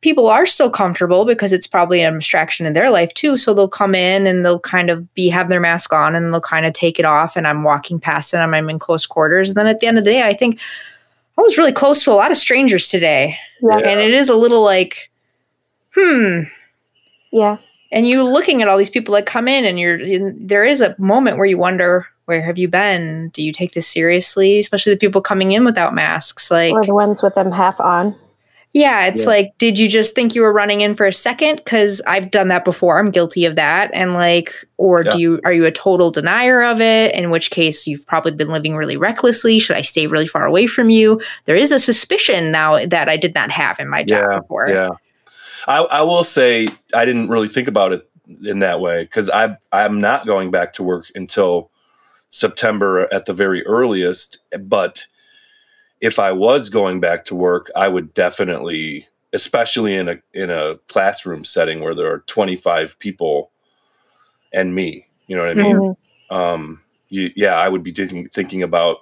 people 0.01 0.27
are 0.27 0.45
still 0.45 0.69
comfortable 0.69 1.25
because 1.25 1.53
it's 1.53 1.67
probably 1.67 2.01
an 2.01 2.15
abstraction 2.15 2.65
in 2.65 2.73
their 2.73 2.89
life 2.89 3.13
too. 3.13 3.37
So 3.37 3.53
they'll 3.53 3.69
come 3.69 3.95
in 3.95 4.27
and 4.27 4.43
they'll 4.43 4.59
kind 4.59 4.89
of 4.89 5.11
be 5.13 5.29
have 5.29 5.47
their 5.49 5.59
mask 5.59 5.93
on 5.93 6.15
and 6.15 6.33
they'll 6.33 6.41
kind 6.41 6.65
of 6.65 6.73
take 6.73 6.99
it 6.99 7.05
off. 7.05 7.37
And 7.37 7.47
I'm 7.47 7.63
walking 7.63 7.99
past 7.99 8.31
them, 8.31 8.53
I'm 8.53 8.69
in 8.69 8.79
close 8.79 9.05
quarters. 9.05 9.49
And 9.49 9.57
then 9.57 9.67
at 9.67 9.79
the 9.79 9.87
end 9.87 9.97
of 9.97 10.03
the 10.03 10.11
day, 10.11 10.23
I 10.23 10.33
think 10.33 10.59
I 11.37 11.41
was 11.41 11.57
really 11.57 11.71
close 11.71 12.03
to 12.03 12.11
a 12.11 12.13
lot 12.13 12.31
of 12.31 12.37
strangers 12.37 12.89
today. 12.89 13.37
Yeah. 13.61 13.77
Yeah. 13.77 13.89
And 13.89 13.99
it 13.99 14.11
is 14.11 14.27
a 14.27 14.35
little 14.35 14.63
like, 14.63 15.10
hmm. 15.95 16.41
Yeah. 17.31 17.57
And 17.93 18.07
you 18.07 18.23
looking 18.23 18.61
at 18.61 18.67
all 18.67 18.77
these 18.77 18.89
people 18.89 19.13
that 19.15 19.25
come 19.25 19.47
in, 19.47 19.65
and 19.65 19.79
you're 19.79 19.99
in, 19.99 20.35
there 20.39 20.63
is 20.63 20.79
a 20.81 20.95
moment 20.97 21.37
where 21.37 21.45
you 21.45 21.57
wonder, 21.57 22.07
where 22.25 22.41
have 22.41 22.57
you 22.57 22.67
been? 22.69 23.29
Do 23.29 23.43
you 23.43 23.51
take 23.51 23.73
this 23.73 23.87
seriously? 23.87 24.59
Especially 24.59 24.93
the 24.93 24.99
people 24.99 25.21
coming 25.21 25.51
in 25.51 25.65
without 25.65 25.93
masks. 25.93 26.49
Like, 26.49 26.73
Or 26.73 26.83
the 26.83 26.93
ones 26.95 27.21
with 27.21 27.35
them 27.35 27.51
half 27.51 27.77
on. 27.81 28.15
yeah, 28.71 29.05
it's 29.07 29.23
Yeah. 29.23 29.27
like, 29.27 29.51
did 29.57 29.77
you 29.77 29.89
just 29.89 30.15
think 30.15 30.33
you 30.35 30.41
were 30.41 30.53
running 30.53 30.79
in 30.79 30.95
for 30.95 31.05
a 31.05 31.11
second? 31.11 31.57
Because 31.57 32.01
I've 32.07 32.31
done 32.31 32.47
that 32.47 32.63
before. 32.63 32.97
I'm 32.97 33.11
guilty 33.11 33.43
of 33.43 33.57
that. 33.57 33.91
And 33.93 34.13
like, 34.13 34.53
or 34.77 35.01
Yeah. 35.03 35.11
do 35.11 35.19
you 35.19 35.41
are 35.43 35.51
you 35.51 35.65
a 35.65 35.71
total 35.71 36.11
denier 36.11 36.61
of 36.63 36.79
it? 36.79 37.13
In 37.13 37.29
which 37.31 37.51
case, 37.51 37.85
you've 37.85 38.07
probably 38.07 38.31
been 38.31 38.47
living 38.47 38.75
really 38.77 38.95
recklessly. 38.95 39.59
Should 39.59 39.75
I 39.75 39.81
stay 39.81 40.07
really 40.07 40.27
far 40.27 40.45
away 40.45 40.67
from 40.67 40.89
you? 40.89 41.19
There 41.45 41.57
is 41.57 41.73
a 41.73 41.79
suspicion 41.79 42.51
now 42.51 42.85
that 42.85 43.09
I 43.09 43.17
did 43.17 43.35
not 43.35 43.51
have 43.51 43.77
in 43.81 43.89
my 43.89 44.03
job 44.03 44.25
Yeah, 44.31 44.39
before. 44.39 44.69
Yeah. 44.69 44.89
I, 45.67 45.77
I 45.79 46.01
will 46.01 46.23
say 46.23 46.67
I 46.93 47.05
didn't 47.05 47.29
really 47.29 47.49
think 47.49 47.67
about 47.67 47.93
it 47.93 48.07
in 48.43 48.59
that 48.59 48.79
way 48.79 49.03
because 49.03 49.29
I 49.29 49.57
I'm 49.71 49.99
not 49.99 50.25
going 50.25 50.51
back 50.51 50.73
to 50.73 50.83
work 50.83 51.07
until 51.15 51.69
September 52.29 53.07
at 53.13 53.25
the 53.25 53.33
very 53.33 53.65
earliest. 53.65 54.39
But 54.59 55.05
if 55.99 56.17
I 56.19 56.31
was 56.31 56.69
going 56.69 56.99
back 56.99 57.25
to 57.25 57.35
work, 57.35 57.69
I 57.75 57.87
would 57.87 58.13
definitely, 58.13 59.07
especially 59.33 59.95
in 59.95 60.09
a 60.09 60.15
in 60.33 60.49
a 60.49 60.77
classroom 60.87 61.43
setting 61.43 61.81
where 61.81 61.93
there 61.95 62.11
are 62.11 62.19
25 62.27 62.97
people 62.99 63.51
and 64.53 64.73
me, 64.75 65.07
you 65.27 65.35
know 65.35 65.43
what 65.45 65.51
I 65.57 65.61
mean? 65.61 65.75
Mhm. 65.75 65.95
um 66.35 66.81
you, 67.09 67.29
yeah 67.35 67.55
i 67.55 67.67
would 67.67 67.83
be 67.83 67.91
thinking 67.91 68.27
thinking 68.29 68.63
about 68.63 68.99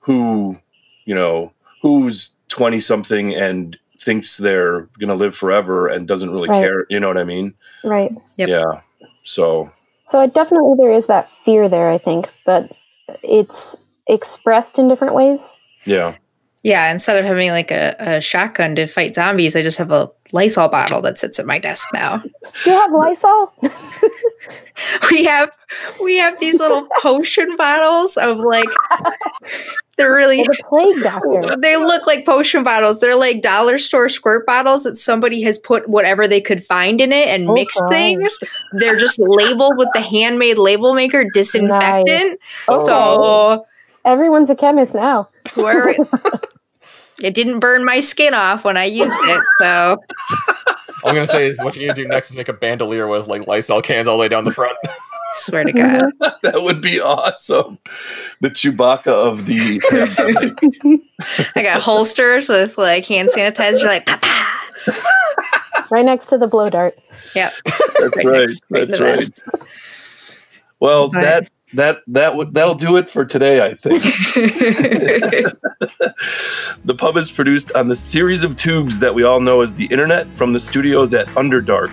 who 0.00 0.58
you 1.04 1.14
know 1.14 1.52
who's 1.82 2.34
20 2.48 2.80
something 2.80 3.34
and 3.34 3.78
thinks 4.02 4.36
they're 4.36 4.88
gonna 4.98 5.14
live 5.14 5.34
forever 5.34 5.86
and 5.88 6.08
doesn't 6.08 6.30
really 6.30 6.48
Right. 6.48 6.60
care 6.60 6.86
you 6.90 6.98
know 7.00 7.08
what 7.08 7.18
i 7.18 7.24
mean 7.24 7.54
Right. 7.84 8.10
Yep. 8.36 8.48
yeah 8.48 8.80
so 9.24 9.70
So 10.04 10.20
it 10.20 10.34
definitely 10.34 10.74
there 10.78 10.92
is 10.92 11.06
that 11.06 11.28
fear 11.44 11.68
there, 11.68 11.90
I 11.90 11.98
think, 11.98 12.28
but 12.44 12.70
it's 13.22 13.76
expressed 14.08 14.78
in 14.78 14.88
different 14.88 15.14
ways. 15.14 15.52
yeah 15.84 16.16
Yeah, 16.64 16.90
instead 16.92 17.16
of 17.16 17.24
having 17.24 17.50
like 17.50 17.70
a, 17.70 17.94
a 17.98 18.20
shotgun 18.20 18.74
to 18.76 18.86
fight 18.86 19.14
zombies, 19.14 19.56
I 19.56 19.62
just 19.62 19.78
have 19.78 19.90
a 19.90 20.10
Lysol 20.32 20.68
bottle 20.68 21.00
that 21.02 21.18
sits 21.18 21.38
at 21.38 21.46
my 21.46 21.58
desk 21.58 21.86
now. 21.92 22.18
Do 22.64 22.70
you 22.70 22.72
have 22.72 22.92
Lysol? 22.92 23.52
We 25.10 25.24
have 25.26 25.56
we 26.02 26.16
have 26.16 26.40
these 26.40 26.58
little 26.58 26.88
potion 27.00 27.56
bottles 27.56 28.16
of 28.16 28.38
like 28.38 28.68
they're 29.96 30.12
really 30.14 30.42
the 30.42 30.56
plague 30.68 31.02
doctor. 31.02 31.56
they 31.60 31.76
look 31.76 32.06
like 32.06 32.24
potion 32.24 32.64
bottles. 32.64 32.98
They're 32.98 33.14
like 33.14 33.42
dollar 33.42 33.76
store 33.78 34.08
squirt 34.08 34.46
bottles 34.46 34.82
that 34.84 34.96
somebody 34.96 35.42
has 35.42 35.58
put 35.58 35.88
whatever 35.88 36.26
they 36.26 36.40
could 36.40 36.64
find 36.64 37.00
in 37.00 37.12
it 37.12 37.28
and 37.28 37.48
Oh, 37.50 37.54
mixed 37.54 37.78
God. 37.80 37.90
they're 38.72 38.96
just 38.96 39.18
labeled 39.18 39.76
with 39.76 39.88
the 39.94 40.00
handmade 40.00 40.58
label 40.58 40.94
maker 40.94 41.24
disinfectant. 41.32 42.40
Okay. 42.68 42.84
So 42.84 43.66
Everyone's 44.04 44.50
a 44.50 44.56
chemist 44.56 44.94
now. 44.94 45.28
where 45.54 45.94
it 47.22 47.34
didn't 47.34 47.60
burn 47.60 47.84
my 47.84 48.00
skin 48.00 48.34
off 48.34 48.64
when 48.64 48.76
I 48.76 48.84
used 48.84 49.16
it. 49.22 49.40
So 49.60 49.98
All 51.04 51.10
I'm 51.10 51.14
gonna 51.14 51.26
say 51.26 51.46
is 51.48 51.58
what 51.62 51.74
you 51.76 51.82
need 51.82 51.94
to 51.96 52.02
do 52.02 52.06
next 52.08 52.30
is 52.30 52.36
make 52.36 52.48
a 52.48 52.52
bandolier 52.52 53.06
with 53.08 53.26
like 53.28 53.46
Lysol 53.46 53.82
cans 53.82 54.06
all 54.08 54.16
the 54.16 54.20
way 54.20 54.28
down 54.28 54.44
the 54.44 54.50
front. 54.52 54.76
swear 55.34 55.64
to 55.64 55.72
God. 55.72 56.04
that 56.42 56.62
would 56.62 56.80
be 56.80 57.00
awesome. 57.00 57.78
The 58.40 58.50
Chewbacca 58.50 59.08
of 59.08 59.46
the. 59.46 59.80
I 61.56 61.62
got 61.62 61.80
holsters 61.82 62.48
with 62.48 62.78
like 62.78 63.06
hand 63.06 63.30
sanitizer, 63.34 63.84
like 63.84 64.06
pa 64.06 64.18
pa. 64.22 65.86
Right 65.90 66.04
next 66.04 66.26
to 66.30 66.38
the 66.38 66.46
blow 66.46 66.70
dart. 66.70 66.98
Yep. 67.34 67.52
That's 67.64 68.00
Right 68.16 68.24
right. 68.26 68.48
next- 68.48 68.62
right 68.70 68.90
That's 68.90 69.00
right. 69.00 69.40
Well, 70.80 71.10
But- 71.10 71.20
that 71.22 71.48
that 71.74 71.98
that 72.06 72.36
would 72.36 72.54
that'll 72.54 72.74
do 72.74 72.96
it 72.96 73.08
for 73.08 73.24
today. 73.24 73.64
I 73.64 73.74
think. 73.74 74.02
the 76.84 76.94
pub 76.96 77.16
is 77.16 77.32
produced 77.32 77.72
on 77.72 77.88
the 77.88 77.94
series 77.94 78.44
of 78.44 78.56
tubes 78.56 78.98
that 78.98 79.14
we 79.14 79.24
all 79.24 79.40
know 79.40 79.62
as 79.62 79.74
the 79.74 79.86
internet 79.86 80.26
from 80.28 80.52
the 80.52 80.60
studios 80.60 81.14
at 81.14 81.26
Underdark, 81.28 81.90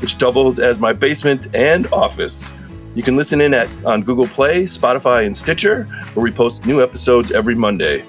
which 0.00 0.18
doubles 0.18 0.58
as 0.58 0.78
my 0.78 0.92
basement 0.92 1.54
and 1.54 1.86
office. 1.92 2.52
You 2.94 3.02
can 3.02 3.16
listen 3.16 3.40
in 3.40 3.54
at 3.54 3.68
on 3.84 4.02
Google 4.02 4.26
Play, 4.26 4.64
Spotify, 4.64 5.26
and 5.26 5.36
Stitcher, 5.36 5.84
where 6.14 6.24
we 6.24 6.30
post 6.30 6.66
new 6.66 6.82
episodes 6.82 7.30
every 7.30 7.54
Monday. 7.54 8.04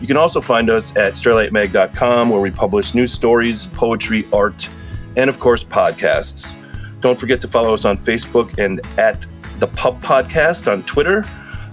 You 0.00 0.06
can 0.06 0.16
also 0.16 0.40
find 0.40 0.70
us 0.70 0.96
at 0.96 1.14
straylightmag.com, 1.14 2.30
where 2.30 2.40
we 2.40 2.50
publish 2.50 2.94
news 2.94 3.12
stories, 3.12 3.66
poetry, 3.66 4.26
art, 4.32 4.68
and 5.16 5.28
of 5.28 5.40
course 5.40 5.64
podcasts. 5.64 6.56
Don't 7.00 7.18
forget 7.18 7.40
to 7.40 7.48
follow 7.48 7.74
us 7.74 7.84
on 7.84 7.96
Facebook 7.96 8.58
and 8.58 8.80
at 8.98 9.26
the 9.58 9.66
Pub 9.68 10.00
Podcast 10.00 10.70
on 10.70 10.82
Twitter. 10.84 11.24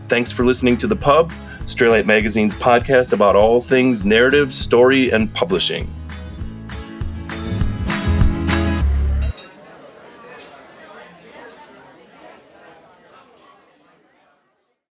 Thanks 0.08 0.32
for 0.32 0.44
listening 0.44 0.78
to 0.78 0.88
The 0.88 0.96
Pub, 0.96 1.32
Straylight 1.62 2.06
Magazine's 2.06 2.54
podcast 2.54 3.14
about 3.14 3.36
all 3.36 3.62
things 3.62 4.04
narrative, 4.04 4.54
story, 4.54 5.12
and 5.12 5.34
publishing. 5.34 5.95